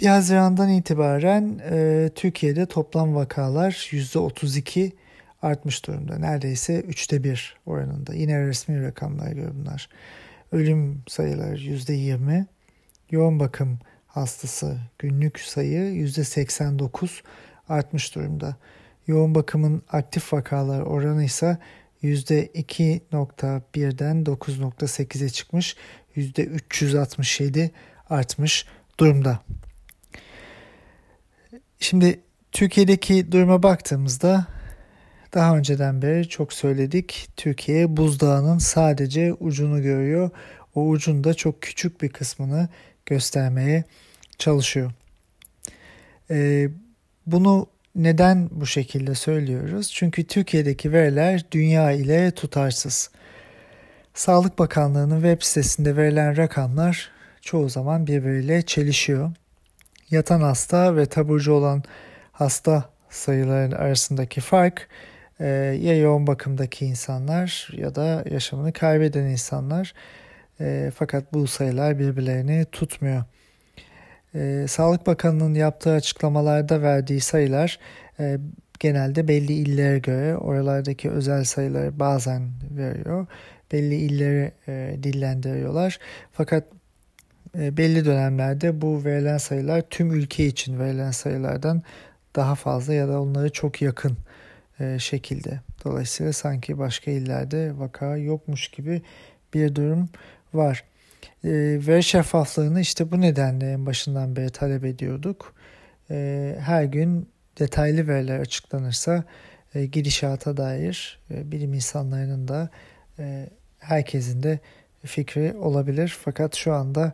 1 0.00 0.06
Haziran'dan 0.06 0.68
itibaren 0.68 1.60
e, 1.70 2.10
Türkiye'de 2.14 2.66
toplam 2.66 3.14
vakalar 3.14 3.70
%32 3.70 4.92
artmış 5.42 5.86
durumda. 5.86 6.18
Neredeyse 6.18 6.80
üçte 6.80 7.24
bir 7.24 7.56
oranında. 7.66 8.14
Yine 8.14 8.46
resmi 8.46 8.82
rakamlar 8.82 9.32
göre 9.32 9.50
bunlar. 9.54 9.88
Ölüm 10.52 11.02
sayıları 11.08 11.56
%20, 11.56 12.44
yoğun 13.12 13.40
bakım 13.40 13.78
hastası 14.06 14.78
günlük 14.98 15.40
sayı 15.40 15.80
%89 15.80 17.22
artmış 17.68 18.14
durumda. 18.14 18.56
Yoğun 19.06 19.34
bakımın 19.34 19.82
aktif 19.88 20.32
vakalar 20.32 20.80
oranı 20.80 21.24
ise 21.24 21.58
%2.1'den 22.02 24.24
9.8'e 24.24 25.28
çıkmış, 25.28 25.76
%367 26.16 27.70
artmış 28.10 28.66
durumda. 29.00 29.40
Şimdi 31.78 32.20
Türkiye'deki 32.52 33.32
duruma 33.32 33.62
baktığımızda 33.62 34.46
daha 35.34 35.56
önceden 35.56 36.02
beri 36.02 36.28
çok 36.28 36.52
söyledik. 36.52 37.28
Türkiye 37.36 37.96
buzdağının 37.96 38.58
sadece 38.58 39.32
ucunu 39.32 39.82
görüyor. 39.82 40.30
O 40.74 40.88
ucun 40.88 41.24
da 41.24 41.34
çok 41.34 41.62
küçük 41.62 42.02
bir 42.02 42.08
kısmını 42.08 42.68
göstermeye 43.12 43.84
çalışıyor. 44.38 44.92
Ee, 46.30 46.68
bunu 47.26 47.66
neden 47.94 48.48
bu 48.50 48.66
şekilde 48.66 49.14
söylüyoruz? 49.14 49.92
Çünkü 49.92 50.24
Türkiye'deki 50.24 50.92
veriler 50.92 51.44
dünya 51.50 51.90
ile 51.92 52.30
tutarsız. 52.30 53.10
Sağlık 54.14 54.58
Bakanlığı'nın 54.58 55.20
web 55.22 55.42
sitesinde 55.42 55.96
verilen 55.96 56.36
rakamlar 56.36 57.10
çoğu 57.40 57.68
zaman 57.68 58.06
birbiriyle 58.06 58.62
çelişiyor. 58.62 59.30
Yatan 60.10 60.40
hasta 60.40 60.96
ve 60.96 61.06
taburcu 61.06 61.52
olan 61.52 61.82
hasta 62.32 62.90
sayıların 63.10 63.72
arasındaki 63.72 64.40
fark 64.40 64.88
e, 65.40 65.46
ya 65.80 65.98
yoğun 65.98 66.26
bakımdaki 66.26 66.86
insanlar 66.86 67.68
ya 67.76 67.94
da 67.94 68.24
yaşamını 68.30 68.72
kaybeden 68.72 69.24
insanlar. 69.24 69.94
E, 70.60 70.92
fakat 70.94 71.32
bu 71.32 71.46
sayılar 71.46 71.98
birbirlerini 71.98 72.66
tutmuyor. 72.72 73.24
E, 74.34 74.66
Sağlık 74.68 75.06
Bakanı'nın 75.06 75.54
yaptığı 75.54 75.92
açıklamalarda 75.92 76.82
verdiği 76.82 77.20
sayılar 77.20 77.78
e, 78.20 78.38
genelde 78.80 79.28
belli 79.28 79.52
illere 79.52 79.98
göre 79.98 80.36
oralardaki 80.36 81.10
özel 81.10 81.44
sayıları 81.44 82.00
bazen 82.00 82.50
veriyor. 82.70 83.26
Belli 83.72 83.94
illeri 83.94 84.52
e, 84.68 84.96
dillendiriyorlar. 85.02 85.98
Fakat 86.32 86.64
e, 87.58 87.76
belli 87.76 88.04
dönemlerde 88.04 88.80
bu 88.80 89.04
verilen 89.04 89.38
sayılar 89.38 89.82
tüm 89.90 90.12
ülke 90.12 90.46
için 90.46 90.78
verilen 90.78 91.10
sayılardan 91.10 91.82
daha 92.36 92.54
fazla 92.54 92.94
ya 92.94 93.08
da 93.08 93.20
onları 93.20 93.52
çok 93.52 93.82
yakın 93.82 94.16
e, 94.80 94.98
şekilde. 94.98 95.60
Dolayısıyla 95.84 96.32
sanki 96.32 96.78
başka 96.78 97.10
illerde 97.10 97.78
vaka 97.78 98.16
yokmuş 98.16 98.68
gibi 98.68 99.02
bir 99.54 99.74
durum 99.74 100.08
var. 100.54 100.84
E, 101.44 101.50
veri 101.86 102.02
şeffaflığını 102.02 102.80
işte 102.80 103.10
bu 103.10 103.20
nedenle 103.20 103.72
en 103.72 103.86
başından 103.86 104.36
beri 104.36 104.50
talep 104.50 104.84
ediyorduk. 104.84 105.54
E, 106.10 106.56
her 106.60 106.84
gün 106.84 107.28
detaylı 107.58 108.08
veriler 108.08 108.40
açıklanırsa 108.40 109.24
e, 109.74 109.86
gidişata 109.86 110.56
dair 110.56 111.18
e, 111.30 111.52
bilim 111.52 111.74
insanlarının 111.74 112.48
da 112.48 112.70
e, 113.18 113.48
herkesin 113.78 114.42
de 114.42 114.58
fikri 115.04 115.54
olabilir. 115.54 116.18
Fakat 116.24 116.54
şu 116.54 116.74
anda 116.74 117.12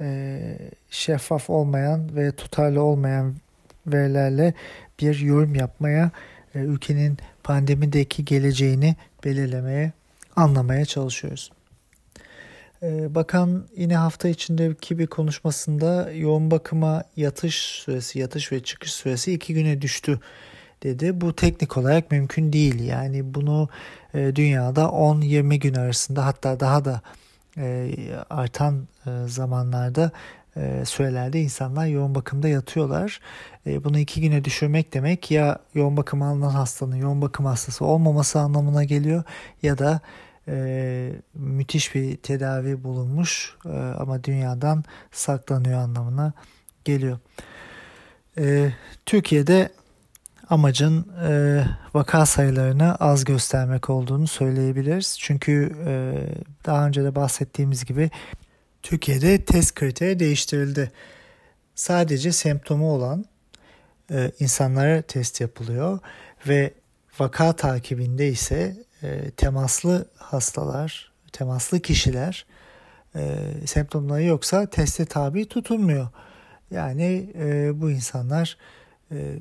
e, 0.00 0.40
şeffaf 0.90 1.50
olmayan 1.50 2.16
ve 2.16 2.32
tutarlı 2.32 2.82
olmayan 2.82 3.34
verilerle 3.86 4.54
bir 5.00 5.18
yorum 5.18 5.54
yapmaya, 5.54 6.10
e, 6.54 6.58
ülkenin 6.58 7.18
pandemideki 7.42 8.24
geleceğini 8.24 8.96
belirlemeye, 9.24 9.92
anlamaya 10.36 10.84
çalışıyoruz. 10.84 11.50
E, 12.82 13.14
bakan 13.14 13.66
yine 13.76 13.96
hafta 13.96 14.28
içindeki 14.28 14.98
bir 14.98 15.06
konuşmasında 15.06 16.12
yoğun 16.12 16.50
bakıma 16.50 17.04
yatış 17.16 17.54
süresi, 17.54 18.18
yatış 18.18 18.52
ve 18.52 18.62
çıkış 18.62 18.92
süresi 18.92 19.32
iki 19.32 19.54
güne 19.54 19.82
düştü 19.82 20.20
dedi. 20.82 21.20
Bu 21.20 21.36
teknik 21.36 21.76
olarak 21.76 22.10
mümkün 22.10 22.52
değil. 22.52 22.80
Yani 22.80 23.34
bunu 23.34 23.68
e, 24.14 24.36
dünyada 24.36 24.82
10-20 24.82 25.56
gün 25.56 25.74
arasında 25.74 26.26
hatta 26.26 26.60
daha 26.60 26.84
da 26.84 27.00
artan 28.30 28.88
zamanlarda 29.26 30.12
e, 30.56 30.84
sürelerde 30.84 31.40
insanlar 31.40 31.86
yoğun 31.86 32.14
bakımda 32.14 32.48
yatıyorlar. 32.48 33.20
E, 33.66 33.84
bunu 33.84 33.98
iki 33.98 34.20
güne 34.20 34.44
düşürmek 34.44 34.94
demek 34.94 35.30
ya 35.30 35.58
yoğun 35.74 35.96
bakım 35.96 36.22
alınan 36.22 36.50
hastanın 36.50 36.96
yoğun 36.96 37.22
bakım 37.22 37.46
hastası 37.46 37.84
olmaması 37.84 38.40
anlamına 38.40 38.84
geliyor 38.84 39.22
ya 39.62 39.78
da 39.78 40.00
e, 40.50 41.12
müthiş 41.34 41.94
bir 41.94 42.16
tedavi 42.16 42.84
bulunmuş 42.84 43.56
e, 43.64 43.68
ama 43.78 44.24
dünyadan 44.24 44.84
saklanıyor 45.12 45.78
anlamına 45.78 46.32
geliyor. 46.84 47.18
E, 48.38 48.72
Türkiye'de 49.06 49.68
amacın 50.48 51.06
e, 51.28 51.64
vaka 51.94 52.26
sayılarını 52.26 52.94
az 52.94 53.24
göstermek 53.24 53.90
olduğunu 53.90 54.26
söyleyebiliriz. 54.26 55.16
Çünkü 55.20 55.72
daha 56.66 56.86
önce 56.86 57.04
de 57.04 57.14
bahsettiğimiz 57.14 57.84
gibi 57.84 58.10
Türkiye'de 58.82 59.44
test 59.44 59.74
kriteri 59.74 60.18
değiştirildi. 60.18 60.92
Sadece 61.74 62.32
semptomu 62.32 62.92
olan 62.92 63.24
insanlara 64.40 65.02
test 65.02 65.40
yapılıyor 65.40 65.98
ve 66.48 66.74
vaka 67.20 67.52
takibinde 67.52 68.28
ise 68.28 68.76
e, 69.02 69.30
temaslı 69.30 70.08
hastalar, 70.16 71.12
temaslı 71.32 71.80
kişiler 71.80 72.46
e, 73.16 73.52
semptomları 73.66 74.22
yoksa 74.22 74.66
teste 74.66 75.04
tabi 75.04 75.48
tutulmuyor. 75.48 76.08
Yani 76.70 77.32
e, 77.38 77.80
bu 77.80 77.90
insanlar 77.90 78.56
e, 79.12 79.38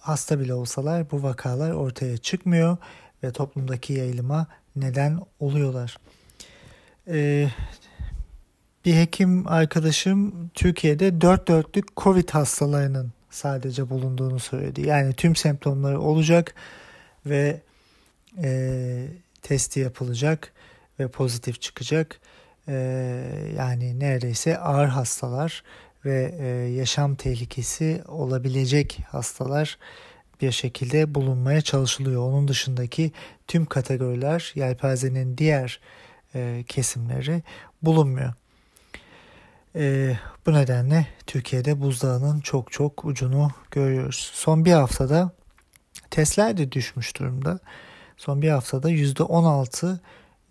hasta 0.00 0.40
bile 0.40 0.54
olsalar 0.54 1.10
bu 1.10 1.22
vakalar 1.22 1.70
ortaya 1.70 2.16
çıkmıyor 2.16 2.76
ve 3.22 3.32
toplumdaki 3.32 3.92
yayılıma 3.92 4.46
neden 4.76 5.20
oluyorlar. 5.40 5.96
E, 7.08 7.48
bir 8.84 8.94
hekim 8.94 9.46
arkadaşım 9.46 10.48
Türkiye'de 10.54 11.20
dört 11.20 11.48
dörtlük 11.48 11.96
Covid 11.96 12.30
hastalarının 12.30 13.12
sadece 13.30 13.90
bulunduğunu 13.90 14.38
söyledi. 14.38 14.86
Yani 14.86 15.12
tüm 15.12 15.36
semptomları 15.36 16.00
olacak 16.00 16.54
ve 17.26 17.60
e, 18.42 19.06
testi 19.42 19.80
yapılacak 19.80 20.52
ve 21.00 21.08
pozitif 21.08 21.60
çıkacak. 21.60 22.20
E, 22.68 22.74
yani 23.58 24.00
neredeyse 24.00 24.58
ağır 24.58 24.86
hastalar 24.86 25.62
ve 26.04 26.34
e, 26.40 26.46
yaşam 26.72 27.14
tehlikesi 27.14 28.02
olabilecek 28.08 28.98
hastalar 29.08 29.78
bir 30.40 30.52
şekilde 30.52 31.14
bulunmaya 31.14 31.60
çalışılıyor. 31.60 32.22
Onun 32.22 32.48
dışındaki 32.48 33.12
tüm 33.46 33.66
kategoriler 33.66 34.52
yelpazenin 34.54 35.38
diğer 35.38 35.80
e, 36.34 36.64
kesimleri 36.68 37.42
bulunmuyor. 37.82 38.32
E, 39.76 40.16
bu 40.46 40.52
nedenle 40.52 41.06
Türkiye'de 41.26 41.80
buzdağının 41.80 42.40
çok 42.40 42.72
çok 42.72 43.04
ucunu 43.04 43.50
görüyoruz. 43.70 44.30
Son 44.34 44.64
bir 44.64 44.72
haftada 44.72 45.30
testler 46.10 46.56
de 46.56 46.72
düşmüş 46.72 47.18
durumda. 47.18 47.58
Son 48.16 48.42
bir 48.42 48.48
haftada 48.50 48.90
%16 48.90 49.98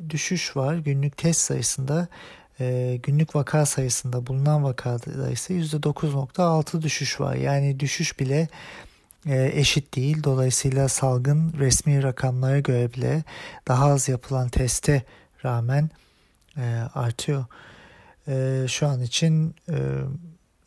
düşüş 0.10 0.58
var 0.58 0.76
günlük 0.76 1.18
test 1.18 1.42
sayısında. 1.42 2.08
E, 2.60 3.00
günlük 3.04 3.36
vaka 3.36 3.66
sayısında 3.66 4.28
bulunan 4.28 4.64
vakada 4.64 5.30
ise 5.30 5.54
%9.6 5.54 6.82
düşüş 6.82 7.20
var. 7.20 7.36
Yani 7.36 7.80
düşüş 7.80 8.20
bile 8.20 8.48
e, 9.26 9.52
eşit 9.54 9.96
değil. 9.96 10.24
Dolayısıyla 10.24 10.88
salgın 10.88 11.54
resmi 11.60 12.04
rakamlara 12.04 12.60
göre 12.60 12.94
bile 12.94 13.24
daha 13.68 13.86
az 13.86 14.10
yapılan 14.10 14.50
teste 14.50 15.04
rağmen 15.46 15.90
e, 16.58 16.62
artıyor. 16.94 17.46
Şu 18.68 18.88
an 18.88 19.02
için 19.02 19.56
e, 19.70 19.78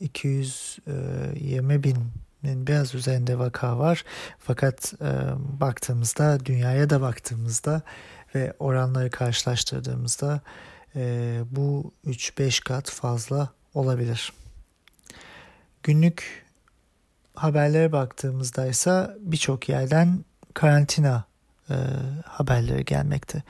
220 0.00 1.84
binin 1.84 2.25
biraz 2.42 2.94
üzerinde 2.94 3.38
vaka 3.38 3.78
var. 3.78 4.04
Fakat 4.38 4.94
e, 5.00 5.10
baktığımızda 5.60 6.46
dünyaya 6.46 6.90
da 6.90 7.00
baktığımızda 7.00 7.82
ve 8.34 8.52
oranları 8.58 9.10
karşılaştırdığımızda 9.10 10.40
e, 10.96 11.40
bu 11.50 11.92
3-5 12.06 12.64
kat 12.64 12.90
fazla 12.90 13.48
olabilir. 13.74 14.32
Günlük 15.82 16.46
haberlere 17.34 17.92
baktığımızda 17.92 18.66
ise 18.66 19.10
birçok 19.20 19.68
yerden 19.68 20.24
karantina 20.54 21.24
e, 21.70 21.74
haberleri 22.24 22.84
gelmekte. 22.84 23.42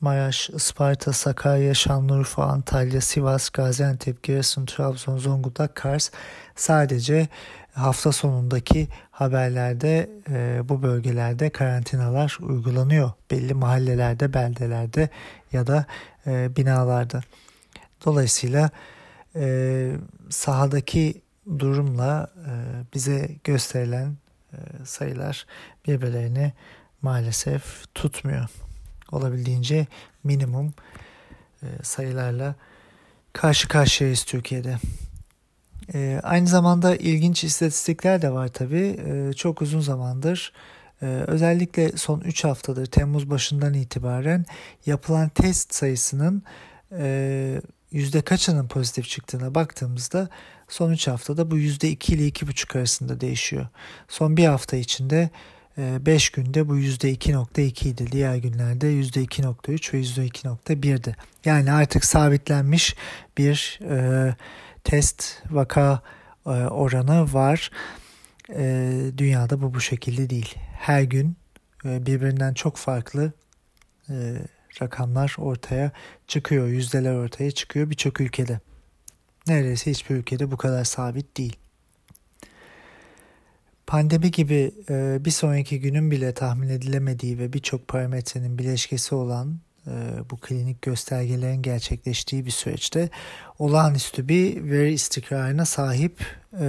Maraş, 0.00 0.50
Isparta, 0.50 1.12
Sakarya, 1.12 1.74
Şanlıurfa, 1.74 2.44
Antalya, 2.44 3.00
Sivas, 3.00 3.50
Gaziantep, 3.50 4.22
Giresun, 4.22 4.66
Trabzon, 4.66 5.18
Zonguldak, 5.18 5.74
Kars 5.74 6.10
sadece 6.56 7.28
hafta 7.74 8.12
sonundaki 8.12 8.88
haberlerde 9.10 10.10
e, 10.30 10.60
bu 10.68 10.82
bölgelerde 10.82 11.50
karantinalar 11.50 12.38
uygulanıyor. 12.40 13.10
Belli 13.30 13.54
mahallelerde, 13.54 14.34
beldelerde 14.34 15.08
ya 15.52 15.66
da 15.66 15.86
e, 16.26 16.56
binalarda. 16.56 17.20
Dolayısıyla 18.04 18.70
e, 19.36 19.96
sahadaki 20.30 21.22
durumla 21.58 22.30
e, 22.36 22.52
bize 22.94 23.30
gösterilen 23.44 24.16
e, 24.52 24.56
sayılar 24.84 25.46
birbirlerini 25.86 26.52
maalesef 27.04 27.94
tutmuyor. 27.94 28.48
Olabildiğince 29.12 29.86
minimum 30.24 30.74
e, 31.62 31.66
sayılarla 31.82 32.54
karşı 33.32 33.68
karşıyayız 33.68 34.24
Türkiye'de. 34.24 34.76
E, 35.94 36.20
aynı 36.22 36.46
zamanda 36.46 36.96
ilginç 36.96 37.44
istatistikler 37.44 38.22
de 38.22 38.32
var 38.32 38.48
tabii. 38.48 39.00
E, 39.06 39.32
çok 39.32 39.62
uzun 39.62 39.80
zamandır 39.80 40.52
e, 41.02 41.06
özellikle 41.06 41.96
son 41.96 42.20
3 42.20 42.44
haftadır 42.44 42.86
Temmuz 42.86 43.30
başından 43.30 43.74
itibaren 43.74 44.44
yapılan 44.86 45.28
test 45.28 45.74
sayısının 45.74 46.42
yüzde 47.90 48.22
kaçının 48.22 48.68
pozitif 48.68 49.08
çıktığına 49.08 49.54
baktığımızda 49.54 50.28
son 50.68 50.92
3 50.92 51.08
haftada 51.08 51.50
bu 51.50 51.58
yüzde 51.58 51.90
2 51.90 52.14
ile 52.14 52.28
2,5 52.28 52.78
arasında 52.78 53.20
değişiyor. 53.20 53.66
Son 54.08 54.36
bir 54.36 54.46
hafta 54.46 54.76
içinde 54.76 55.30
5 55.78 56.28
e, 56.28 56.32
günde 56.32 56.68
bu 56.68 56.78
%2.2 56.78 57.88
idi. 57.88 58.12
Diğer 58.12 58.36
günlerde 58.36 58.86
%2.3 58.86 59.94
ve 59.94 60.00
%2.1'di. 60.00 61.16
Yani 61.44 61.72
artık 61.72 62.04
sabitlenmiş 62.04 62.96
bir 63.38 63.80
e, 63.90 64.34
test 64.84 65.42
vaka 65.50 66.02
e, 66.46 66.50
oranı 66.50 67.32
var. 67.32 67.70
E, 68.54 68.92
dünyada 69.18 69.62
bu 69.62 69.74
bu 69.74 69.80
şekilde 69.80 70.30
değil. 70.30 70.54
Her 70.78 71.02
gün 71.02 71.36
e, 71.84 72.06
birbirinden 72.06 72.54
çok 72.54 72.76
farklı 72.76 73.32
e, 74.10 74.14
rakamlar 74.82 75.36
ortaya 75.38 75.90
çıkıyor, 76.26 76.66
yüzdeler 76.66 77.14
ortaya 77.14 77.50
çıkıyor 77.50 77.90
birçok 77.90 78.20
ülkede. 78.20 78.60
Neredeyse 79.46 79.90
hiçbir 79.90 80.14
ülkede 80.14 80.50
bu 80.50 80.56
kadar 80.56 80.84
sabit 80.84 81.36
değil. 81.36 81.56
Pandemi 83.86 84.30
gibi 84.30 84.72
e, 84.90 85.24
bir 85.24 85.30
sonraki 85.30 85.80
günün 85.80 86.10
bile 86.10 86.34
tahmin 86.34 86.68
edilemediği 86.68 87.38
ve 87.38 87.52
birçok 87.52 87.88
parametrenin 87.88 88.58
bileşkesi 88.58 89.14
olan 89.14 89.58
e, 89.86 89.90
bu 90.30 90.36
klinik 90.36 90.82
göstergelerin 90.82 91.62
gerçekleştiği 91.62 92.46
bir 92.46 92.50
süreçte 92.50 93.08
olağanüstü 93.58 94.28
bir 94.28 94.64
veri 94.70 94.92
istikrarına 94.92 95.64
sahip 95.64 96.26
e, 96.60 96.66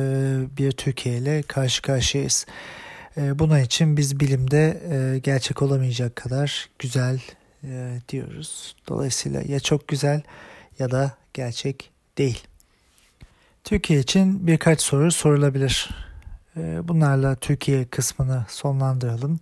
bir 0.57 0.71
Türkiye 0.71 1.17
ile 1.17 1.41
karşı 1.41 1.81
karşıyayız. 1.81 2.45
Bunun 3.17 3.59
için 3.59 3.97
biz 3.97 4.19
bilimde 4.19 4.81
gerçek 5.23 5.61
olamayacak 5.61 6.15
kadar 6.15 6.69
güzel 6.79 7.19
diyoruz. 8.09 8.75
Dolayısıyla 8.89 9.41
ya 9.47 9.59
çok 9.59 9.87
güzel 9.87 10.21
ya 10.79 10.91
da 10.91 11.17
gerçek 11.33 11.91
değil. 12.17 12.43
Türkiye 13.63 13.99
için 13.99 14.47
birkaç 14.47 14.81
soru 14.81 15.11
sorulabilir. 15.11 16.04
E, 16.57 16.87
bunlarla 16.87 17.35
Türkiye 17.35 17.85
kısmını 17.85 18.45
sonlandıralım. 18.49 19.39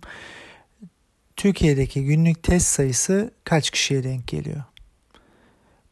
Türkiye'deki 1.36 2.04
günlük 2.04 2.42
test 2.42 2.66
sayısı 2.66 3.30
kaç 3.44 3.70
kişiye 3.70 4.04
denk 4.04 4.26
geliyor? 4.26 4.62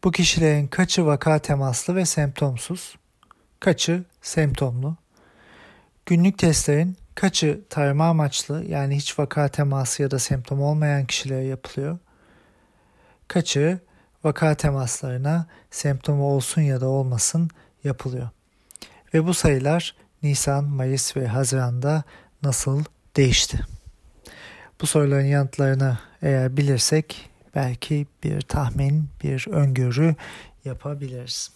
Bu 0.04 0.10
kişilerin 0.10 0.66
kaçı 0.66 1.06
vaka 1.06 1.38
temaslı 1.38 1.96
ve 1.96 2.06
semptomsuz? 2.06 2.96
Kaçı 3.60 4.04
semptomlu? 4.22 4.96
Günlük 6.06 6.38
testlerin 6.38 6.96
kaçı 7.14 7.60
tarama 7.70 8.08
amaçlı 8.08 8.64
yani 8.64 8.96
hiç 8.96 9.18
vaka 9.18 9.48
teması 9.48 10.02
ya 10.02 10.10
da 10.10 10.18
semptom 10.18 10.62
olmayan 10.62 11.06
kişilere 11.06 11.44
yapılıyor? 11.44 11.98
Kaçı 13.28 13.80
vaka 14.24 14.54
temaslarına 14.54 15.46
semptomu 15.70 16.24
olsun 16.24 16.62
ya 16.62 16.80
da 16.80 16.88
olmasın 16.88 17.50
yapılıyor? 17.84 18.28
Ve 19.14 19.26
bu 19.26 19.34
sayılar 19.34 19.96
Nisan, 20.22 20.64
Mayıs 20.64 21.16
ve 21.16 21.26
Haziran'da 21.26 22.02
nasıl 22.42 22.84
değişti? 23.16 23.60
Bu 24.80 24.86
soruların 24.86 25.24
yanıtlarını 25.24 25.98
eğer 26.22 26.56
bilirsek 26.56 27.30
belki 27.54 28.06
bir 28.24 28.40
tahmin, 28.40 29.08
bir 29.24 29.46
öngörü 29.50 30.14
yapabiliriz. 30.64 31.50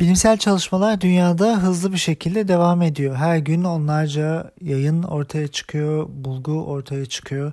Bilimsel 0.00 0.38
çalışmalar 0.38 1.00
dünyada 1.00 1.62
hızlı 1.62 1.92
bir 1.92 1.98
şekilde 1.98 2.48
devam 2.48 2.82
ediyor. 2.82 3.16
Her 3.16 3.36
gün 3.38 3.64
onlarca 3.64 4.50
yayın 4.60 5.02
ortaya 5.02 5.48
çıkıyor, 5.48 6.06
bulgu 6.10 6.64
ortaya 6.64 7.06
çıkıyor. 7.06 7.52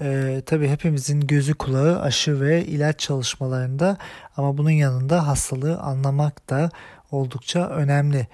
Ee, 0.00 0.42
tabii 0.46 0.68
hepimizin 0.68 1.20
gözü 1.20 1.54
kulağı 1.54 2.00
aşı 2.00 2.40
ve 2.40 2.64
ilaç 2.64 2.98
çalışmalarında 2.98 3.96
ama 4.36 4.58
bunun 4.58 4.70
yanında 4.70 5.26
hastalığı 5.26 5.78
anlamak 5.78 6.50
da 6.50 6.70
oldukça 7.10 7.68
önemli. 7.68 8.26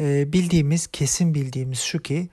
Ee, 0.00 0.32
bildiğimiz, 0.32 0.86
kesin 0.86 1.34
bildiğimiz 1.34 1.78
şu 1.78 1.98
ki 1.98 2.28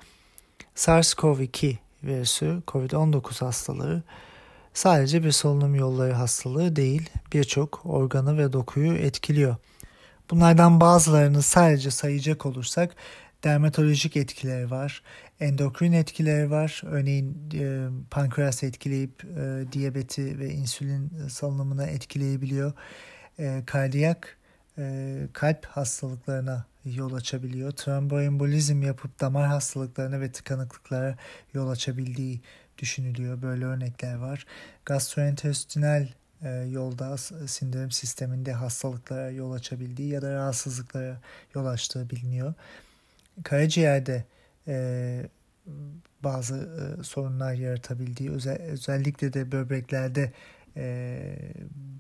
SARS-CoV-2 0.76 1.78
virüsü, 2.04 2.62
COVID-19 2.68 3.46
hastalığı 3.46 4.04
sadece 4.74 5.24
bir 5.24 5.32
solunum 5.32 5.76
yolları 5.76 6.14
hastalığı 6.14 6.76
değil, 6.76 7.10
birçok 7.34 7.86
organı 7.86 8.38
ve 8.38 8.54
dokuyu 8.54 8.94
etkiliyor. 8.94 9.56
Bunlardan 10.32 10.82
bazılarını 10.82 11.42
sadece 11.42 11.92
sayacak 11.92 12.46
olursak 12.46 12.96
dermatolojik 13.44 14.18
etkileri 14.18 14.72
var, 14.72 15.04
endokrin 15.40 15.92
etkileri 15.92 16.52
var. 16.52 16.82
Örneğin 16.86 17.50
e, 17.54 17.88
pankreas 18.12 18.64
etkileyip 18.64 19.24
e, 19.24 19.72
diyabeti 19.72 20.40
ve 20.40 20.50
insülin 20.50 21.28
salınımını 21.28 21.86
etkileyebiliyor. 21.86 22.74
E, 23.40 23.64
kardiyak 23.66 24.38
e, 24.78 25.16
kalp 25.34 25.66
hastalıklarına 25.66 26.66
yol 26.86 27.14
açabiliyor. 27.14 27.72
Tromboembolizm 27.72 28.82
yapıp 28.82 29.20
damar 29.20 29.48
hastalıklarına 29.48 30.22
ve 30.22 30.32
tıkanıklıklara 30.32 31.18
yol 31.54 31.70
açabildiği 31.70 32.42
düşünülüyor. 32.78 33.42
Böyle 33.42 33.66
örnekler 33.66 34.16
var. 34.16 34.46
Gastrointestinal 34.86 36.08
e, 36.42 36.50
yolda 36.50 37.18
sindirim 37.48 37.92
sisteminde 37.92 38.54
hastalıklara 38.54 39.30
yol 39.30 39.52
açabildiği 39.52 40.10
ya 40.10 40.22
da 40.22 40.34
rahatsızlıklara 40.34 41.22
yol 41.56 41.66
açtığı 41.66 42.10
biliniyor. 42.10 42.54
Karaciğerde 43.44 44.24
e, 44.68 45.30
bazı 46.24 46.56
e, 46.56 47.04
sorunlar 47.04 47.54
yaratabildiği 47.54 48.32
özel, 48.32 48.62
özellikle 48.62 49.34
de 49.34 49.52
böbreklerde 49.52 50.32
e, 50.78 51.36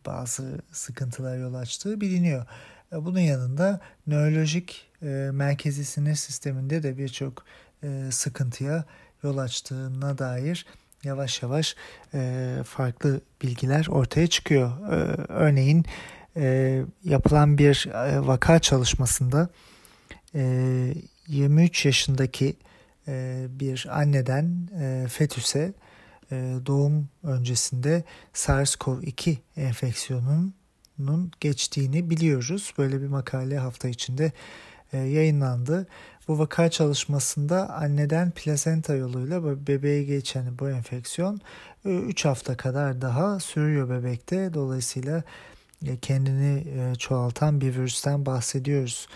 bazı 0.06 0.62
sıkıntılar 0.72 1.38
yol 1.38 1.54
açtığı 1.54 2.02
biliniyor. 2.02 2.46
E, 2.93 3.06
bunun 3.06 3.19
yanında 3.19 3.79
nörolojik 4.08 4.86
e, 5.01 5.06
merkezi 5.34 5.86
sinir 5.86 6.15
sisteminde 6.15 6.84
de 6.84 6.97
birçok 6.97 7.45
e, 7.84 8.12
sıkıntıya 8.12 8.86
yol 9.23 9.38
açtığına 9.38 10.17
dair 10.17 10.65
yavaş 11.03 11.43
yavaş 11.43 11.75
farklı 12.65 13.21
bilgiler 13.41 13.88
ortaya 13.89 14.27
çıkıyor. 14.27 14.71
Örneğin 15.29 15.86
yapılan 17.03 17.58
bir 17.58 17.88
vaka 18.27 18.60
çalışmasında 18.60 19.49
e, 20.36 20.93
23 21.27 21.86
yaşındaki 21.86 22.56
bir 23.47 23.88
anneden 23.99 24.69
fetüse 25.08 25.73
doğum 26.65 27.10
öncesinde 27.23 28.03
SARS-CoV-2 28.34 29.38
enfeksiyonunun 29.58 30.53
geçtiğini 31.39 32.10
biliyoruz. 32.10 32.73
Böyle 32.77 33.01
bir 33.01 33.08
makale 33.08 33.58
hafta 33.58 33.88
içinde 33.88 34.32
e, 34.93 34.97
yayınlandı. 34.97 35.88
Bu 36.27 36.39
vaka 36.39 36.69
çalışmasında 36.69 37.69
anneden 37.69 38.32
plasenta 38.32 38.95
yoluyla 38.95 39.67
bebeğe 39.67 40.03
geçen 40.03 40.60
bu 40.60 40.69
enfeksiyon 40.69 41.41
3 41.86 42.25
hafta 42.25 42.58
kadar 42.58 43.01
daha 43.01 43.39
sürüyor 43.39 43.89
bebekte. 43.89 44.53
Dolayısıyla 44.53 45.23
kendini 46.01 46.63
çoğaltan 46.97 47.62
bir 47.62 47.75
virüsten 47.75 48.25
bahsediyoruz. 48.25 49.08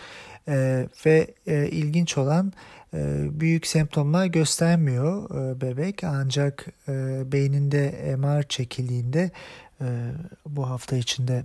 Ve 1.06 1.34
ilginç 1.46 2.18
olan 2.18 2.52
büyük 3.40 3.66
semptomlar 3.66 4.26
göstermiyor 4.26 5.30
bebek 5.60 6.04
ancak 6.04 6.66
beyninde 7.32 8.14
MR 8.18 8.42
çekildiğinde 8.42 9.30
bu 10.46 10.70
hafta 10.70 10.96
içinde 10.96 11.44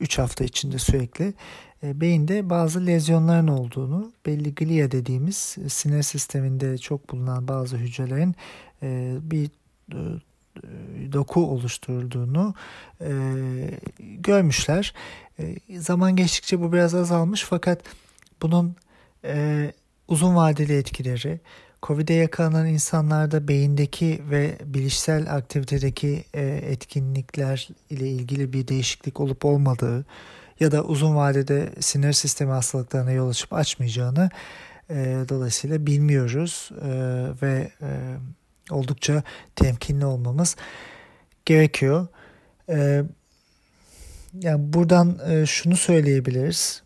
3 0.00 0.18
hafta 0.18 0.44
içinde 0.44 0.78
sürekli 0.78 1.34
e, 1.82 2.00
beyinde 2.00 2.50
bazı 2.50 2.86
lezyonların 2.86 3.48
olduğunu, 3.48 4.12
belli 4.26 4.54
glia 4.54 4.90
dediğimiz 4.90 5.56
e, 5.64 5.68
sinir 5.68 6.02
sisteminde 6.02 6.78
çok 6.78 7.10
bulunan 7.10 7.48
bazı 7.48 7.76
hücrelerin 7.76 8.34
e, 8.82 9.16
bir 9.20 9.50
doku 11.12 11.46
oluşturduğunu 11.50 12.54
görmüşler. 14.00 14.94
Zaman 15.78 16.16
geçtikçe 16.16 16.60
bu 16.60 16.72
biraz 16.72 16.94
azalmış 16.94 17.42
fakat 17.42 17.82
bunun 18.42 18.76
uzun 20.08 20.36
vadeli 20.36 20.76
etkileri, 20.76 21.40
Covid'e 21.86 22.14
yakalanan 22.14 22.66
insanlarda 22.66 23.48
beyindeki 23.48 24.22
ve 24.30 24.58
bilişsel 24.64 25.34
aktivitedeki 25.34 26.24
etkinlikler 26.62 27.68
ile 27.90 28.08
ilgili 28.08 28.52
bir 28.52 28.68
değişiklik 28.68 29.20
olup 29.20 29.44
olmadığı, 29.44 30.06
ya 30.60 30.72
da 30.72 30.84
uzun 30.84 31.16
vadede 31.16 31.72
sinir 31.80 32.12
sistemi 32.12 32.52
hastalıklarına 32.52 33.12
yol 33.12 33.28
açıp 33.28 33.52
açmayacağını 33.52 34.30
e, 34.90 35.24
dolayısıyla 35.28 35.86
bilmiyoruz 35.86 36.70
e, 36.82 36.88
ve 37.42 37.70
e, 37.82 37.90
oldukça 38.70 39.22
temkinli 39.56 40.06
olmamız 40.06 40.56
gerekiyor. 41.44 42.06
E, 42.68 43.02
yani 44.40 44.72
buradan 44.72 45.18
e, 45.30 45.46
şunu 45.46 45.76
söyleyebiliriz. 45.76 46.82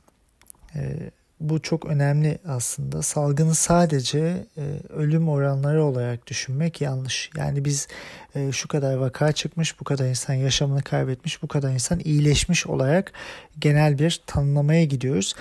E, 0.74 1.10
bu 1.40 1.62
çok 1.62 1.86
önemli 1.86 2.38
aslında. 2.48 3.02
Salgını 3.02 3.54
sadece 3.54 4.46
e, 4.56 4.62
ölüm 4.88 5.28
oranları 5.28 5.84
olarak 5.84 6.26
düşünmek 6.26 6.80
yanlış. 6.80 7.30
Yani 7.36 7.64
biz 7.64 7.88
e, 8.34 8.52
şu 8.52 8.68
kadar 8.68 8.94
vaka 8.94 9.32
çıkmış, 9.32 9.80
bu 9.80 9.84
kadar 9.84 10.06
insan 10.06 10.34
yaşamını 10.34 10.82
kaybetmiş, 10.82 11.42
bu 11.42 11.48
kadar 11.48 11.72
insan 11.72 12.00
iyileşmiş 12.04 12.66
olarak 12.66 13.12
genel 13.58 13.98
bir 13.98 14.20
tanımlamaya 14.26 14.84
gidiyoruz. 14.84 15.34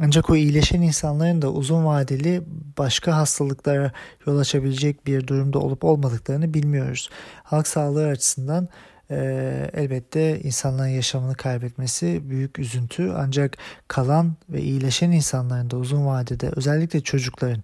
Ancak 0.00 0.30
o 0.30 0.36
iyileşen 0.36 0.82
insanların 0.82 1.42
da 1.42 1.52
uzun 1.52 1.84
vadeli 1.84 2.42
başka 2.78 3.16
hastalıklara 3.16 3.92
yol 4.26 4.38
açabilecek 4.38 5.06
bir 5.06 5.26
durumda 5.26 5.58
olup 5.58 5.84
olmadıklarını 5.84 6.54
bilmiyoruz. 6.54 7.10
Halk 7.42 7.68
sağlığı 7.68 8.06
açısından 8.06 8.68
e, 9.10 9.70
elbette 9.74 10.40
insanların 10.40 10.88
yaşamını 10.88 11.34
kaybetmesi 11.34 12.30
büyük 12.30 12.58
üzüntü 12.58 13.12
ancak 13.16 13.56
kalan 13.88 14.34
ve 14.48 14.60
iyileşen 14.60 15.10
insanların 15.10 15.70
da 15.70 15.76
uzun 15.76 16.06
vadede 16.06 16.50
özellikle 16.56 17.00
çocukların 17.00 17.62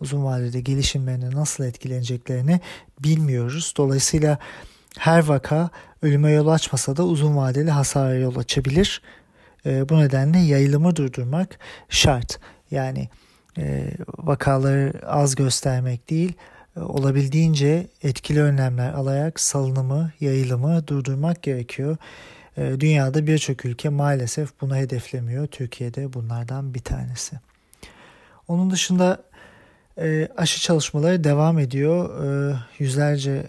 uzun 0.00 0.24
vadede 0.24 0.60
gelişimlerine 0.60 1.30
nasıl 1.30 1.64
etkileneceklerini 1.64 2.60
bilmiyoruz. 3.00 3.74
Dolayısıyla 3.76 4.38
her 4.98 5.24
vaka 5.24 5.70
ölüme 6.02 6.30
yol 6.30 6.46
açmasa 6.46 6.96
da 6.96 7.04
uzun 7.04 7.36
vadeli 7.36 7.70
hasara 7.70 8.14
yol 8.14 8.36
açabilir. 8.36 9.02
E, 9.66 9.88
bu 9.88 9.98
nedenle 9.98 10.38
yayılımı 10.38 10.96
durdurmak 10.96 11.58
şart. 11.88 12.40
Yani 12.70 13.08
e, 13.58 13.90
vakaları 14.18 14.92
az 15.06 15.34
göstermek 15.34 16.10
değil, 16.10 16.32
olabildiğince 16.76 17.86
etkili 18.02 18.42
önlemler 18.42 18.92
alarak 18.92 19.40
salınımı, 19.40 20.12
yayılımı 20.20 20.86
durdurmak 20.86 21.42
gerekiyor. 21.42 21.96
Ee, 22.56 22.80
dünyada 22.80 23.26
birçok 23.26 23.64
ülke 23.64 23.88
maalesef 23.88 24.60
bunu 24.60 24.76
hedeflemiyor. 24.76 25.46
Türkiye'de 25.46 26.12
bunlardan 26.12 26.74
bir 26.74 26.80
tanesi. 26.80 27.36
Onun 28.48 28.70
dışında 28.70 29.22
e, 29.98 30.28
aşı 30.36 30.60
çalışmaları 30.60 31.24
devam 31.24 31.58
ediyor. 31.58 32.10
Yüzlerce 32.78 33.46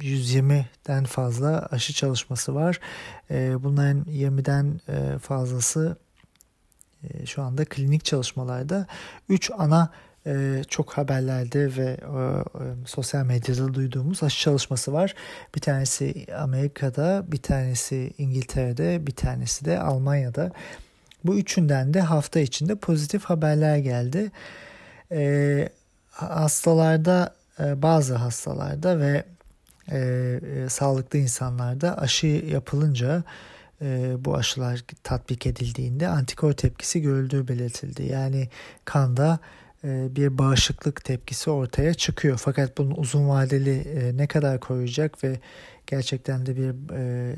120'den 0.00 1.04
e, 1.04 1.06
fazla 1.06 1.68
aşı 1.70 1.92
çalışması 1.92 2.54
var. 2.54 2.80
Bunların 3.30 4.04
20'den 4.04 4.80
e, 4.88 5.18
fazlası 5.18 5.96
şu 7.26 7.42
anda 7.42 7.64
klinik 7.64 8.04
çalışmalarda. 8.04 8.86
3 9.28 9.50
ana 9.58 9.90
e, 10.26 10.62
çok 10.68 10.92
haberlerde 10.92 11.76
ve 11.76 11.84
e, 11.84 11.94
e, 11.94 11.96
sosyal 12.86 13.24
medyada 13.24 13.74
duyduğumuz 13.74 14.22
aşı 14.22 14.40
çalışması 14.40 14.92
var. 14.92 15.14
Bir 15.54 15.60
tanesi 15.60 16.26
Amerika'da, 16.38 17.24
bir 17.32 17.42
tanesi 17.42 18.12
İngiltere'de, 18.18 19.06
bir 19.06 19.14
tanesi 19.14 19.64
de 19.64 19.80
Almanya'da. 19.80 20.52
Bu 21.24 21.38
üçünden 21.38 21.94
de 21.94 22.00
hafta 22.00 22.40
içinde 22.40 22.74
pozitif 22.74 23.24
haberler 23.24 23.76
geldi. 23.76 24.30
E, 25.12 25.68
hastalarda, 26.10 27.34
e, 27.60 27.82
bazı 27.82 28.14
hastalarda 28.14 29.00
ve 29.00 29.24
e, 29.92 29.98
e, 29.98 30.68
sağlıklı 30.68 31.18
insanlarda 31.18 31.98
aşı 31.98 32.26
yapılınca 32.26 33.22
e, 33.82 34.14
bu 34.18 34.34
aşılar 34.34 34.84
tatbik 35.02 35.46
edildiğinde 35.46 36.08
antikor 36.08 36.52
tepkisi 36.52 37.02
görüldüğü 37.02 37.48
belirtildi. 37.48 38.02
Yani 38.02 38.48
kanda 38.84 39.38
bir 39.86 40.38
bağışıklık 40.38 41.04
tepkisi 41.04 41.50
ortaya 41.50 41.94
çıkıyor. 41.94 42.38
Fakat 42.38 42.78
bunun 42.78 42.94
uzun 42.96 43.28
vadeli 43.28 43.78
e, 43.78 44.16
ne 44.16 44.26
kadar 44.26 44.60
koruyacak 44.60 45.24
ve 45.24 45.40
gerçekten 45.86 46.46
de 46.46 46.56
bir 46.56 46.94
e, 46.94 47.36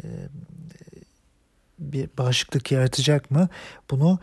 bir 1.79 2.09
bağışıklık 2.19 2.73
yaratacak 2.73 3.31
mı? 3.31 3.49
Bunu 3.91 4.19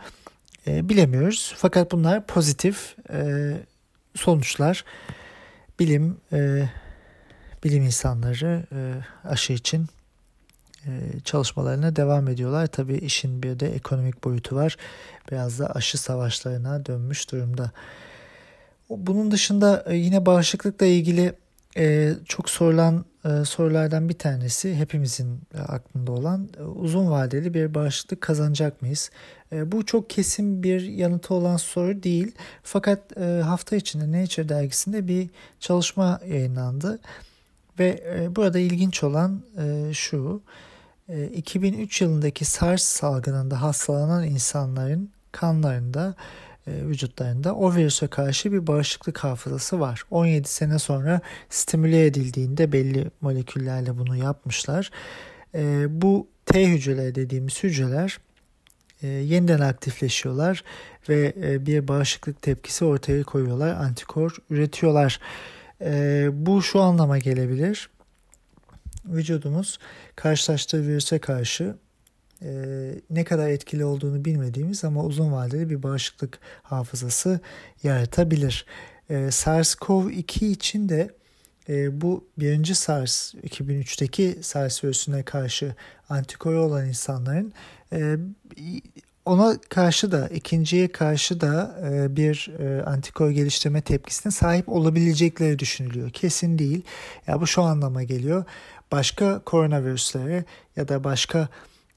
e, 0.66 0.88
bilemiyoruz. 0.88 1.54
Fakat 1.56 1.92
bunlar 1.92 2.26
pozitif 2.26 2.96
e, 3.10 3.52
sonuçlar. 4.14 4.84
Bilim 5.78 6.16
e, 6.32 6.68
bilim 7.64 7.82
insanları 7.82 8.66
e, 8.72 8.78
aşı 9.28 9.52
için 9.52 9.86
e, 10.86 10.90
çalışmalarına 11.24 11.96
devam 11.96 12.28
ediyorlar. 12.28 12.66
Tabii 12.66 12.96
işin 12.96 13.42
bir 13.42 13.60
de 13.60 13.74
ekonomik 13.74 14.24
boyutu 14.24 14.56
var. 14.56 14.76
Biraz 15.30 15.58
da 15.58 15.70
aşı 15.70 15.98
savaşlarına 15.98 16.86
dönmüş 16.86 17.32
durumda. 17.32 17.70
Bunun 18.90 19.30
dışında 19.30 19.84
e, 19.86 19.96
yine 19.96 20.26
bağışıklıkla 20.26 20.86
ilgili 20.86 21.32
e, 21.76 22.12
çok 22.24 22.50
sorulan 22.50 23.04
sorulardan 23.44 24.08
bir 24.08 24.18
tanesi 24.18 24.74
hepimizin 24.74 25.40
aklında 25.68 26.12
olan 26.12 26.48
uzun 26.76 27.10
vadeli 27.10 27.54
bir 27.54 27.74
bağışıklık 27.74 28.20
kazanacak 28.20 28.82
mıyız? 28.82 29.10
Bu 29.52 29.86
çok 29.86 30.10
kesin 30.10 30.62
bir 30.62 30.80
yanıtı 30.80 31.34
olan 31.34 31.56
soru 31.56 32.02
değil. 32.02 32.32
Fakat 32.62 33.16
hafta 33.44 33.76
içinde 33.76 34.22
Nature 34.22 34.48
dergisinde 34.48 35.08
bir 35.08 35.30
çalışma 35.60 36.20
yayınlandı. 36.28 36.98
Ve 37.78 38.02
burada 38.36 38.58
ilginç 38.58 39.02
olan 39.04 39.42
şu, 39.92 40.42
2003 41.34 42.00
yılındaki 42.00 42.44
SARS 42.44 42.82
salgınında 42.82 43.62
hastalanan 43.62 44.24
insanların 44.24 45.10
kanlarında 45.32 46.14
e, 46.14 46.45
vücutlarında 46.66 47.54
o 47.54 47.74
virüse 47.74 48.06
karşı 48.06 48.52
bir 48.52 48.66
bağışıklık 48.66 49.18
hafızası 49.18 49.80
var. 49.80 50.02
17 50.10 50.48
sene 50.48 50.78
sonra 50.78 51.20
stimüle 51.50 52.06
edildiğinde 52.06 52.72
belli 52.72 53.10
moleküllerle 53.20 53.98
bunu 53.98 54.16
yapmışlar. 54.16 54.90
E, 55.54 55.86
bu 56.02 56.28
T 56.46 56.68
hücreleri 56.68 57.14
dediğimiz 57.14 57.62
hücreler 57.62 58.18
e, 59.02 59.06
yeniden 59.06 59.60
aktifleşiyorlar 59.60 60.64
ve 61.08 61.34
bir 61.66 61.88
bağışıklık 61.88 62.42
tepkisi 62.42 62.84
ortaya 62.84 63.22
koyuyorlar. 63.22 63.68
Antikor 63.74 64.36
üretiyorlar. 64.50 65.20
Bu 66.32 66.62
şu 66.62 66.80
anlama 66.80 67.18
gelebilir. 67.18 67.90
Vücudumuz 69.04 69.78
karşılaştığı 70.16 70.86
virüse 70.86 71.18
karşı 71.18 71.76
e, 72.42 72.50
ne 73.10 73.24
kadar 73.24 73.48
etkili 73.48 73.84
olduğunu 73.84 74.24
bilmediğimiz 74.24 74.84
ama 74.84 75.04
uzun 75.04 75.32
vadeli 75.32 75.70
bir 75.70 75.82
bağışıklık 75.82 76.38
hafızası 76.62 77.40
yaratabilir. 77.82 78.66
E, 79.10 79.14
SARS-CoV-2 79.14 80.44
için 80.44 80.88
de 80.88 81.10
e, 81.68 82.00
bu 82.00 82.24
birinci 82.38 82.74
SARS 82.74 83.34
2003'teki 83.34 84.38
SARS 84.42 84.84
virüsüne 84.84 85.22
karşı 85.22 85.74
antikoru 86.08 86.62
olan 86.62 86.88
insanların 86.88 87.52
e, 87.92 88.16
ona 89.24 89.56
karşı 89.68 90.12
da 90.12 90.28
ikinciye 90.28 90.88
karşı 90.88 91.40
da 91.40 91.80
e, 91.90 92.16
bir 92.16 92.50
e, 92.58 92.82
antikor 92.82 93.30
geliştirme 93.30 93.80
tepkisine 93.80 94.32
sahip 94.32 94.68
olabilecekleri 94.68 95.58
düşünülüyor. 95.58 96.10
Kesin 96.10 96.58
değil. 96.58 96.82
Ya 97.26 97.40
bu 97.40 97.46
şu 97.46 97.62
anlama 97.62 98.02
geliyor. 98.02 98.44
Başka 98.92 99.38
koronavirüslere 99.38 100.44
ya 100.76 100.88
da 100.88 101.04
başka 101.04 101.48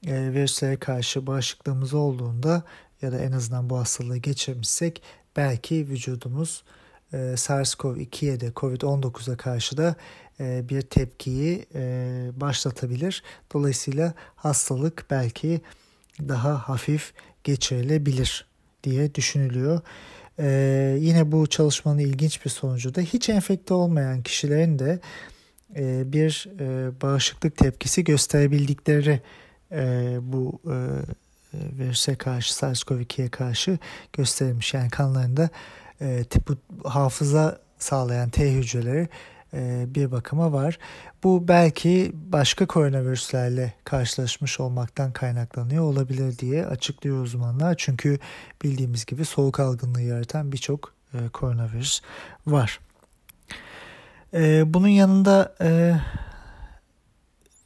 e, 0.06 0.32
virüslere 0.32 0.76
karşı 0.76 1.26
bağışıklığımız 1.26 1.94
olduğunda 1.94 2.62
ya 3.02 3.12
da 3.12 3.18
en 3.18 3.32
azından 3.32 3.70
bu 3.70 3.78
hastalığı 3.78 4.16
geçirmişsek 4.16 5.02
belki 5.36 5.88
vücudumuz 5.88 6.64
e, 7.12 7.16
SARS-CoV-2'ye 7.16 8.40
de 8.40 8.48
COVID-19'a 8.56 9.36
karşı 9.36 9.76
da 9.76 9.94
e, 10.40 10.68
bir 10.68 10.82
tepkiyi 10.82 11.66
e, 11.74 12.30
başlatabilir. 12.36 13.22
Dolayısıyla 13.54 14.14
hastalık 14.36 15.06
belki 15.10 15.60
daha 16.28 16.68
hafif 16.68 17.12
geçirilebilir 17.44 18.46
diye 18.84 19.14
düşünülüyor. 19.14 19.80
Ee, 20.38 20.96
yine 21.00 21.32
bu 21.32 21.46
çalışmanın 21.46 21.98
ilginç 21.98 22.44
bir 22.44 22.50
sonucu 22.50 22.94
da 22.94 23.00
hiç 23.00 23.28
enfekte 23.28 23.74
olmayan 23.74 24.22
kişilerin 24.22 24.78
de 24.78 24.98
e, 25.76 26.12
bir 26.12 26.48
e, 26.60 26.90
bağışıklık 27.02 27.56
tepkisi 27.56 28.04
gösterebildikleri 28.04 29.20
e, 29.72 30.16
bu 30.22 30.60
e, 30.66 30.76
virüse 31.54 32.14
karşı 32.14 32.54
SARS-CoV-2'ye 32.54 33.28
karşı 33.28 33.78
gösterilmiş. 34.12 34.74
Yani 34.74 34.90
kanlarında 34.90 35.48
e, 36.00 36.24
tipi 36.24 36.52
hafıza 36.84 37.58
sağlayan 37.78 38.30
T 38.30 38.52
hücreleri 38.52 39.08
e, 39.54 39.84
bir 39.94 40.10
bakıma 40.10 40.52
var. 40.52 40.78
Bu 41.24 41.48
belki 41.48 42.12
başka 42.14 42.66
koronavirüslerle 42.66 43.74
karşılaşmış 43.84 44.60
olmaktan 44.60 45.12
kaynaklanıyor 45.12 45.84
olabilir 45.84 46.38
diye 46.38 46.66
açıklıyor 46.66 47.22
uzmanlar. 47.22 47.74
Çünkü 47.78 48.18
bildiğimiz 48.62 49.06
gibi 49.06 49.24
soğuk 49.24 49.60
algınlığı 49.60 50.02
yaratan 50.02 50.52
birçok 50.52 50.92
e, 51.14 51.28
koronavirüs 51.28 52.00
var. 52.46 52.80
E, 54.34 54.74
bunun 54.74 54.88
yanında 54.88 55.54
e, 55.60 55.94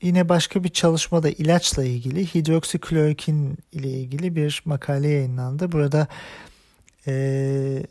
Yine 0.04 0.28
başka 0.28 0.64
bir 0.64 0.68
çalışmada 0.68 1.30
ilaçla 1.30 1.84
ilgili 1.84 2.34
hidroksiklorokin 2.34 3.58
ile 3.72 3.90
ilgili 3.90 4.36
bir 4.36 4.62
makale 4.64 5.08
yayınlandı. 5.08 5.72
Burada 5.72 6.06
e, 7.06 7.86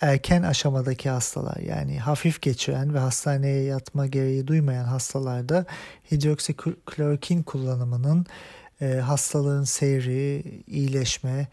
erken 0.00 0.42
aşamadaki 0.42 1.10
hastalar 1.10 1.56
yani 1.56 1.98
hafif 1.98 2.42
geçiren 2.42 2.94
ve 2.94 2.98
hastaneye 2.98 3.62
yatma 3.62 4.06
gereği 4.06 4.46
duymayan 4.46 4.84
hastalarda 4.84 5.66
hidroksiklorokin 6.12 7.42
kullanımının 7.42 8.26
e, 8.80 8.86
hastalığın 8.86 9.64
seyri, 9.64 10.42
iyileşme 10.66 11.48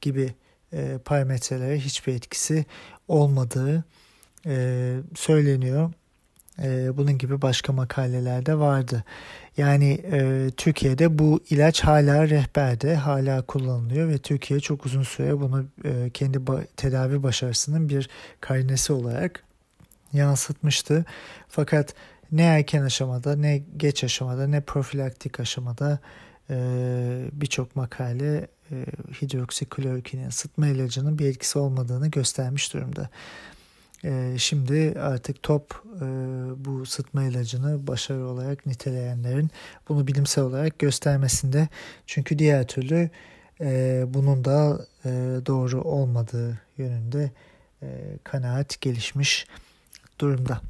gibi 0.00 0.34
e, 0.72 0.98
parametrelere 1.04 1.78
hiçbir 1.78 2.14
etkisi 2.14 2.66
olmadığı 3.08 3.84
e, 4.46 4.96
söyleniyor. 5.14 5.92
E, 6.62 6.96
bunun 6.96 7.18
gibi 7.18 7.42
başka 7.42 7.72
makalelerde 7.72 8.58
vardı. 8.58 9.04
Yani 9.56 10.00
e, 10.12 10.50
Türkiye'de 10.56 11.18
bu 11.18 11.40
ilaç 11.50 11.80
hala 11.80 12.28
rehberde, 12.28 12.94
hala 12.94 13.42
kullanılıyor 13.42 14.08
ve 14.08 14.18
Türkiye 14.18 14.60
çok 14.60 14.86
uzun 14.86 15.02
süre 15.02 15.40
bunu 15.40 15.64
e, 15.84 16.10
kendi 16.10 16.38
ba- 16.38 16.66
tedavi 16.76 17.22
başarısının 17.22 17.88
bir 17.88 18.08
karinesi 18.40 18.92
olarak 18.92 19.44
yansıtmıştı. 20.12 21.04
Fakat 21.48 21.94
ne 22.32 22.42
erken 22.42 22.82
aşamada, 22.82 23.36
ne 23.36 23.62
geç 23.76 24.04
aşamada, 24.04 24.46
ne 24.46 24.60
profilaktik 24.60 25.40
aşamada 25.40 25.98
e, 26.50 26.56
birçok 27.32 27.76
makale 27.76 28.46
e, 28.70 28.74
hidroksiklorokinin 29.22 30.30
sıtma 30.30 30.66
ilacının 30.66 31.18
bir 31.18 31.26
etkisi 31.26 31.58
olmadığını 31.58 32.08
göstermiş 32.08 32.74
durumda. 32.74 33.08
Ee, 34.04 34.34
şimdi 34.38 34.94
artık 35.00 35.42
top 35.42 35.82
e, 35.96 36.04
bu 36.64 36.86
sıtma 36.86 37.24
ilacını 37.24 37.86
başarı 37.86 38.26
olarak 38.26 38.66
niteleyenlerin 38.66 39.50
bunu 39.88 40.06
bilimsel 40.06 40.44
olarak 40.44 40.78
göstermesinde. 40.78 41.68
Çünkü 42.06 42.38
diğer 42.38 42.66
türlü 42.66 43.10
e, 43.60 44.04
bunun 44.08 44.44
da 44.44 44.86
e, 45.04 45.10
doğru 45.46 45.82
olmadığı 45.82 46.60
yönünde 46.78 47.30
kanaat 48.24 48.80
gelişmiş 48.80 49.46
durumda. 50.18 50.60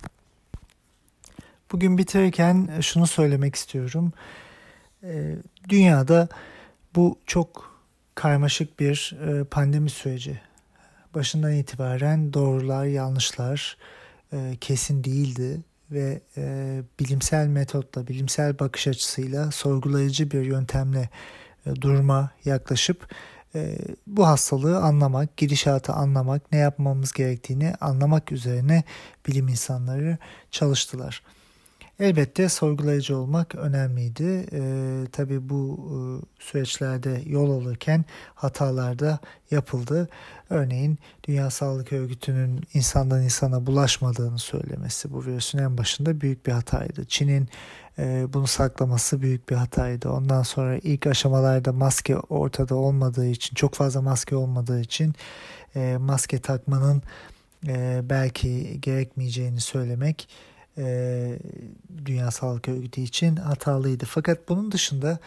Bugün 1.72 1.98
bitirirken 1.98 2.80
şunu 2.80 3.06
söylemek 3.06 3.54
istiyorum. 3.54 4.12
Dünyada 5.68 6.28
bu 6.96 7.18
çok 7.26 7.80
karmaşık 8.14 8.80
bir 8.80 9.16
pandemi 9.50 9.90
süreci 9.90 10.40
başından 11.14 11.52
itibaren 11.52 12.32
doğrular, 12.32 12.84
yanlışlar 12.84 13.76
e, 14.32 14.56
kesin 14.60 15.04
değildi 15.04 15.60
ve 15.90 16.20
e, 16.36 16.82
bilimsel 17.00 17.46
metotla, 17.46 18.06
bilimsel 18.06 18.58
bakış 18.58 18.88
açısıyla 18.88 19.50
sorgulayıcı 19.50 20.30
bir 20.30 20.40
yöntemle 20.40 21.08
e, 21.66 21.76
duruma 21.76 22.30
yaklaşıp 22.44 23.14
e, 23.54 23.78
bu 24.06 24.26
hastalığı 24.26 24.78
anlamak, 24.78 25.36
gidişatı 25.36 25.92
anlamak, 25.92 26.52
ne 26.52 26.58
yapmamız 26.58 27.12
gerektiğini 27.12 27.74
anlamak 27.80 28.32
üzerine 28.32 28.84
bilim 29.26 29.48
insanları 29.48 30.18
çalıştılar. 30.50 31.22
Elbette 32.00 32.48
sorgulayıcı 32.48 33.16
olmak 33.16 33.54
önemliydi. 33.54 34.46
E, 34.52 34.62
tabii 35.12 35.48
bu 35.48 35.78
e, 35.90 35.96
süreçlerde 36.44 37.22
yol 37.26 37.50
alırken 37.50 38.04
hatalar 38.34 38.98
da 38.98 39.18
yapıldı. 39.50 40.08
Örneğin 40.50 40.98
Dünya 41.28 41.50
Sağlık 41.50 41.92
Örgütü'nün 41.92 42.62
insandan 42.74 43.22
insana 43.22 43.66
bulaşmadığını 43.66 44.38
söylemesi 44.38 45.12
bu 45.12 45.24
virüsün 45.24 45.58
en 45.58 45.78
başında 45.78 46.20
büyük 46.20 46.46
bir 46.46 46.52
hataydı. 46.52 47.04
Çin'in 47.04 47.48
e, 47.98 48.26
bunu 48.32 48.46
saklaması 48.46 49.22
büyük 49.22 49.48
bir 49.48 49.54
hataydı. 49.54 50.10
Ondan 50.10 50.42
sonra 50.42 50.76
ilk 50.76 51.06
aşamalarda 51.06 51.72
maske 51.72 52.16
ortada 52.16 52.74
olmadığı 52.74 53.26
için, 53.26 53.54
çok 53.54 53.74
fazla 53.74 54.02
maske 54.02 54.36
olmadığı 54.36 54.80
için 54.80 55.14
e, 55.76 55.96
maske 56.00 56.38
takmanın 56.38 57.02
e, 57.66 58.00
belki 58.04 58.80
gerekmeyeceğini 58.80 59.60
söylemek 59.60 60.28
e, 60.78 61.38
Dünya 62.04 62.30
Sağlık 62.30 62.68
Örgütü 62.68 63.00
için 63.00 63.36
hatalıydı. 63.36 64.04
Fakat 64.04 64.48
bunun 64.48 64.72
dışında 64.72 65.18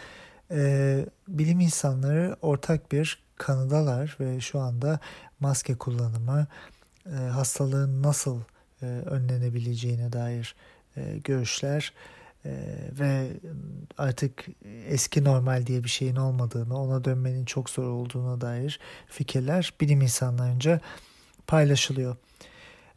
e, 0.52 1.06
bilim 1.28 1.60
insanları 1.60 2.36
ortak 2.42 2.92
bir 2.92 3.20
kanıdalar 3.36 4.18
ve 4.20 4.42
şu 4.42 4.60
anda 4.60 5.00
maske 5.40 5.76
kullanımı 5.76 6.48
e, 7.06 7.16
hastalığın 7.16 8.04
nasıl 8.04 8.40
e, 8.82 8.86
önlenebileceğine 8.86 10.14
dair 10.14 10.56
e, 10.98 11.18
görüşler 11.24 11.94
e, 12.46 12.52
ve 13.00 13.28
artık 13.98 14.46
eski 14.88 15.24
normal 15.24 15.66
diye 15.66 15.84
bir 15.84 15.90
şeyin 15.90 16.16
olmadığını, 16.16 16.82
ona 16.82 17.04
dönmenin 17.04 17.46
çok 17.46 17.70
zor 17.70 17.88
olduğuna 17.88 18.42
dair 18.42 18.80
fikirler 19.08 19.74
bilim 19.82 20.02
insanlarınca 20.02 20.82
paylaşılıyor. 21.48 22.16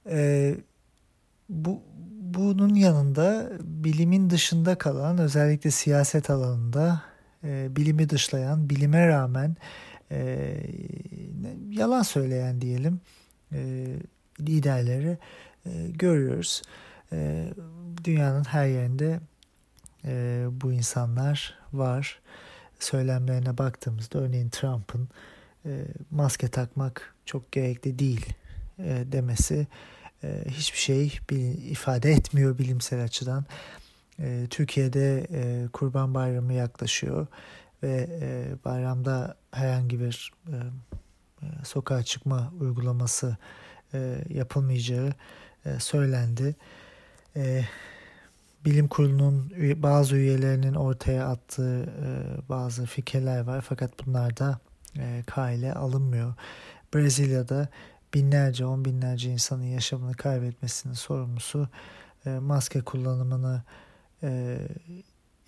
E, 0.06 0.54
bu 1.48 1.82
bunun 2.34 2.74
yanında 2.74 3.50
bilimin 3.62 4.30
dışında 4.30 4.78
kalan 4.78 5.18
özellikle 5.18 5.70
siyaset 5.70 6.30
alanında 6.30 7.02
e, 7.44 7.76
bilimi 7.76 8.08
dışlayan, 8.10 8.70
bilime 8.70 9.08
rağmen 9.08 9.56
e, 10.10 10.56
yalan 11.70 12.02
söyleyen 12.02 12.60
diyelim 12.60 13.00
e, 13.52 13.86
liderleri 14.40 15.18
e, 15.66 15.90
görüyoruz. 15.90 16.62
E, 17.12 17.48
dünyanın 18.04 18.44
her 18.44 18.66
yerinde 18.66 19.20
e, 20.04 20.44
bu 20.50 20.72
insanlar 20.72 21.58
var. 21.72 22.20
Söylemlerine 22.78 23.58
baktığımızda 23.58 24.18
örneğin 24.18 24.48
Trump'ın 24.48 25.08
e, 25.66 25.84
maske 26.10 26.48
takmak 26.48 27.14
çok 27.26 27.52
gerekli 27.52 27.98
değil 27.98 28.26
e, 28.78 29.04
demesi 29.12 29.66
e, 30.24 30.44
hiçbir 30.48 30.78
şey 30.78 31.18
ifade 31.70 32.12
etmiyor 32.12 32.58
bilimsel 32.58 33.04
açıdan. 33.04 33.44
E, 34.18 34.46
Türkiye'de 34.50 35.26
e, 35.32 35.68
Kurban 35.72 36.14
Bayramı 36.14 36.52
yaklaşıyor 36.52 37.26
ve 37.82 38.08
e, 38.20 38.48
bayramda 38.64 39.36
herhangi 39.52 40.00
bir 40.00 40.32
e, 40.48 40.56
sokağa 41.64 42.02
çıkma 42.02 42.52
uygulaması 42.60 43.36
yapılmayacağı 44.28 45.12
söylendi. 45.78 46.56
Bilim 48.64 48.88
kurulunun 48.88 49.52
bazı 49.76 50.16
üyelerinin 50.16 50.74
ortaya 50.74 51.28
attığı 51.28 51.88
bazı 52.48 52.86
fikirler 52.86 53.40
var 53.40 53.64
fakat 53.68 54.06
bunlar 54.06 54.36
da 54.36 54.60
e, 54.98 55.72
alınmıyor. 55.74 56.34
Brezilya'da 56.94 57.68
binlerce, 58.14 58.66
on 58.66 58.84
binlerce 58.84 59.30
insanın 59.30 59.64
yaşamını 59.64 60.14
kaybetmesinin 60.14 60.94
sorumlusu 60.94 61.68
e, 62.26 62.30
maske 62.30 62.80
kullanımını 62.80 63.62
e, 64.22 64.58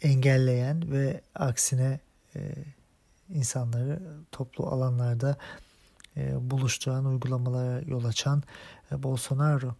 engelleyen 0.02 0.92
ve 0.92 1.20
aksine 1.34 2.00
e, 2.36 2.40
insanları 3.28 4.02
toplu 4.32 4.66
alanlarda 4.66 5.36
e, 6.16 6.50
buluşturan 6.50 7.04
uygulamalara 7.04 7.80
yol 7.86 8.04
açan 8.04 8.42
e, 8.92 9.02
Bolsonaro. 9.02 9.74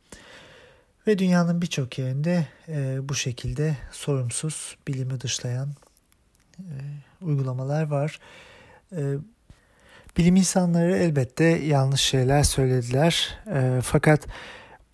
Ve 1.07 1.19
dünyanın 1.19 1.63
birçok 1.63 1.99
yerinde 1.99 2.47
e, 2.69 3.09
bu 3.09 3.15
şekilde 3.15 3.77
sorumsuz, 3.93 4.77
bilimi 4.89 5.21
dışlayan 5.21 5.69
e, 6.59 6.75
uygulamalar 7.21 7.83
var. 7.83 8.19
E, 8.93 9.15
bilim 10.17 10.37
insanları 10.37 10.97
elbette 10.97 11.45
yanlış 11.45 12.01
şeyler 12.01 12.43
söylediler. 12.43 13.39
E, 13.55 13.81
fakat 13.83 14.27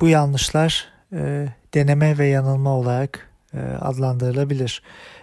bu 0.00 0.08
yanlışlar 0.08 0.88
e, 1.12 1.48
deneme 1.74 2.18
ve 2.18 2.26
yanılma 2.26 2.70
olarak 2.70 3.30
e, 3.54 3.58
adlandırılabilir. 3.80 4.82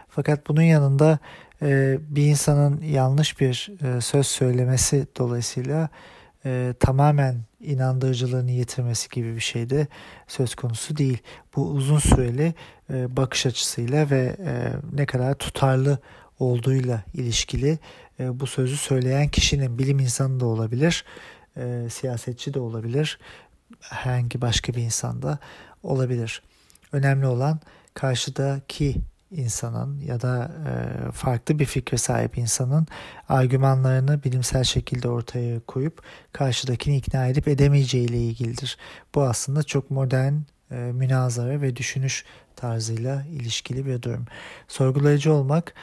Fakat 0.10 0.48
bunun 0.48 0.62
yanında 0.62 1.20
e, 1.62 1.98
bir 2.10 2.26
insanın 2.26 2.82
yanlış 2.82 3.40
bir 3.40 3.72
e, 3.84 4.02
söz 4.02 4.28
söylemesi 4.28 5.08
dolayısıyla 5.18 5.90
e, 6.46 6.74
tamamen 6.80 7.36
inandırıcılığını 7.60 8.52
yitirmesi 8.52 9.10
gibi 9.10 9.36
bir 9.36 9.42
şey 9.42 9.70
de 9.70 9.88
söz 10.28 10.56
konusu 10.56 10.98
değil. 10.98 11.18
Bu 11.56 11.68
uzun 11.70 12.00
süreli 12.00 12.54
e, 12.94 13.18
bakış 13.18 13.46
açısıyla 13.46 14.10
ve 14.10 14.36
e, 14.46 14.72
ne 14.94 15.06
kadar 15.06 15.34
tutarlı 15.34 16.00
olduğuyla 16.40 17.04
ilişkili 17.14 17.80
e, 18.20 18.40
bu 18.40 18.48
sözü 18.48 18.78
söyleyen 18.78 19.28
kişinin 19.28 19.80
bilim 19.80 20.00
insanı 20.00 20.40
da 20.40 20.46
olabilir, 20.46 21.06
e, 21.58 21.88
siyasetçi 21.90 22.54
de 22.54 22.60
olabilir, 22.60 23.20
herhangi 23.80 24.42
başka 24.42 24.74
bir 24.74 24.82
insan 24.82 25.22
da 25.22 25.40
olabilir. 25.84 26.42
Önemli 26.92 27.28
olan 27.28 27.60
karşıdaki 27.94 29.02
insanın 29.32 30.00
ya 30.00 30.22
da 30.22 30.52
e, 30.68 30.72
farklı 31.12 31.60
bir 31.60 31.66
fikre 31.66 31.98
sahip 31.98 32.38
insanın 32.38 32.88
argümanlarını 33.30 34.24
bilimsel 34.24 34.64
şekilde 34.64 35.10
ortaya 35.10 35.60
koyup 35.60 36.02
karşıdakini 36.32 36.98
ikna 36.98 37.28
edip 37.28 37.48
edemeyeceği 37.48 38.08
ile 38.08 38.18
ilgilidir. 38.18 38.78
Bu 39.16 39.24
aslında 39.24 39.64
çok 39.64 39.92
modern 39.92 40.34
e, 40.72 40.76
münazara 40.76 41.62
ve 41.62 41.76
düşünüş 41.76 42.26
tarzıyla 42.56 43.26
ilişkili 43.32 43.86
bir 43.86 44.02
durum. 44.02 44.26
Sorgulayıcı 44.68 45.34
olmak 45.34 45.74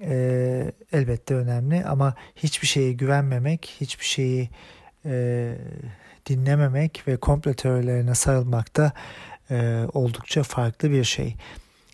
e, 0.00 0.72
elbette 0.92 1.34
önemli 1.34 1.84
ama 1.84 2.14
hiçbir 2.36 2.66
şeye 2.66 2.92
güvenmemek, 2.92 3.76
hiçbir 3.80 4.04
şeyi 4.04 4.50
e, 5.04 5.54
dinlememek 6.26 7.08
ve 7.08 7.16
komplo 7.16 7.54
teorilerine 7.54 8.14
sarılmak 8.14 8.76
da 8.76 8.92
e, 9.50 9.86
oldukça 9.92 10.42
farklı 10.42 10.90
bir 10.90 11.04
şey 11.04 11.36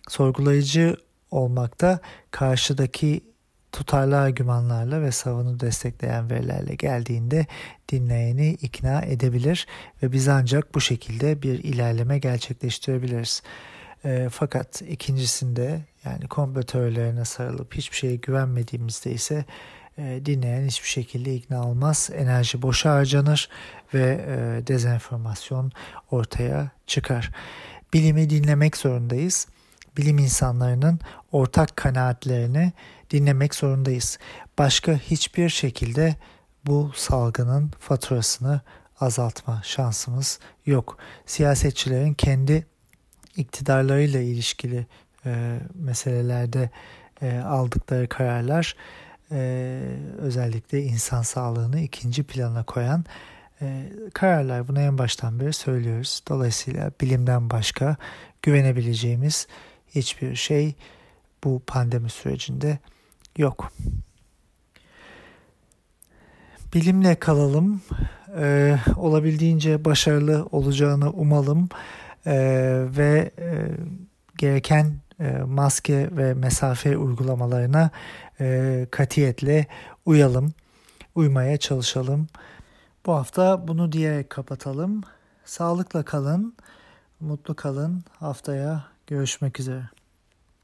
sorgulayıcı 0.07 0.97
olmakta 1.31 1.99
karşıdaki 2.31 3.21
tutarlı 3.71 4.19
argümanlarla 4.19 5.01
ve 5.01 5.11
savunu 5.11 5.59
destekleyen 5.59 6.29
verilerle 6.29 6.75
geldiğinde 6.75 7.45
dinleyeni 7.89 8.49
ikna 8.49 9.01
edebilir 9.01 9.67
ve 10.03 10.11
biz 10.11 10.27
ancak 10.27 10.75
bu 10.75 10.81
şekilde 10.81 11.41
bir 11.41 11.63
ilerleme 11.63 12.19
gerçekleştirebiliriz. 12.19 13.43
E, 14.05 14.27
fakat 14.31 14.81
ikincisinde 14.81 15.81
yani 16.05 16.27
komplo 16.27 16.63
teorilerine 16.63 17.25
sarılıp 17.25 17.75
hiçbir 17.75 17.97
şeye 17.97 18.15
güvenmediğimizde 18.15 19.11
ise 19.11 19.45
e, 19.97 20.21
dinleyen 20.25 20.67
hiçbir 20.67 20.87
şekilde 20.87 21.35
ikna 21.35 21.67
olmaz. 21.67 22.09
Enerji 22.13 22.61
boşa 22.61 22.93
harcanır 22.93 23.49
ve 23.93 24.25
e, 24.27 24.67
dezenformasyon 24.67 25.71
ortaya 26.11 26.71
çıkar. 26.87 27.31
Bilimi 27.93 28.29
dinlemek 28.29 28.77
zorundayız 28.77 29.47
bilim 29.97 30.17
insanlarının 30.17 30.99
ortak 31.31 31.77
kanaatlerini 31.77 32.73
dinlemek 33.09 33.55
zorundayız. 33.55 34.17
Başka 34.57 34.93
hiçbir 34.93 35.49
şekilde 35.49 36.15
bu 36.65 36.91
salgının 36.95 37.71
faturasını 37.79 38.61
azaltma 38.99 39.61
şansımız 39.65 40.39
yok. 40.65 40.97
Siyasetçilerin 41.25 42.13
kendi 42.13 42.67
iktidarlarıyla 43.37 44.19
ilişkili 44.19 44.85
e, 45.25 45.59
meselelerde 45.75 46.69
e, 47.21 47.37
aldıkları 47.37 48.09
kararlar 48.09 48.75
e, 49.31 49.79
özellikle 50.17 50.83
insan 50.83 51.21
sağlığını 51.21 51.79
ikinci 51.79 52.23
plana 52.23 52.63
koyan 52.63 53.05
e, 53.61 53.91
kararlar. 54.13 54.67
Bunu 54.67 54.81
en 54.81 54.97
baştan 54.97 55.39
beri 55.39 55.53
söylüyoruz. 55.53 56.23
Dolayısıyla 56.29 56.91
bilimden 57.01 57.49
başka 57.49 57.95
güvenebileceğimiz 58.41 59.47
hiçbir 59.95 60.35
şey 60.35 60.75
bu 61.43 61.61
pandemi 61.67 62.09
sürecinde 62.09 62.79
yok. 63.37 63.71
Bilimle 66.73 67.15
kalalım. 67.15 67.81
Ee, 68.37 68.77
olabildiğince 68.95 69.85
başarılı 69.85 70.47
olacağını 70.51 71.11
umalım 71.11 71.69
ee, 72.25 72.85
ve 72.97 73.31
e, 73.39 73.67
gereken 74.37 74.93
maske 75.45 76.09
ve 76.11 76.33
mesafe 76.33 76.97
uygulamalarına 76.97 77.89
e, 78.39 78.87
katiyetle 78.91 79.67
uyalım, 80.05 80.53
uymaya 81.15 81.57
çalışalım. 81.57 82.27
Bu 83.05 83.13
hafta 83.13 83.67
bunu 83.67 83.91
diyerek 83.91 84.29
kapatalım. 84.29 85.01
Sağlıkla 85.45 86.03
kalın, 86.03 86.55
mutlu 87.19 87.55
kalın. 87.55 88.03
Haftaya 88.19 88.93
Görüşmek 89.07 89.59
üzere. 89.59 89.89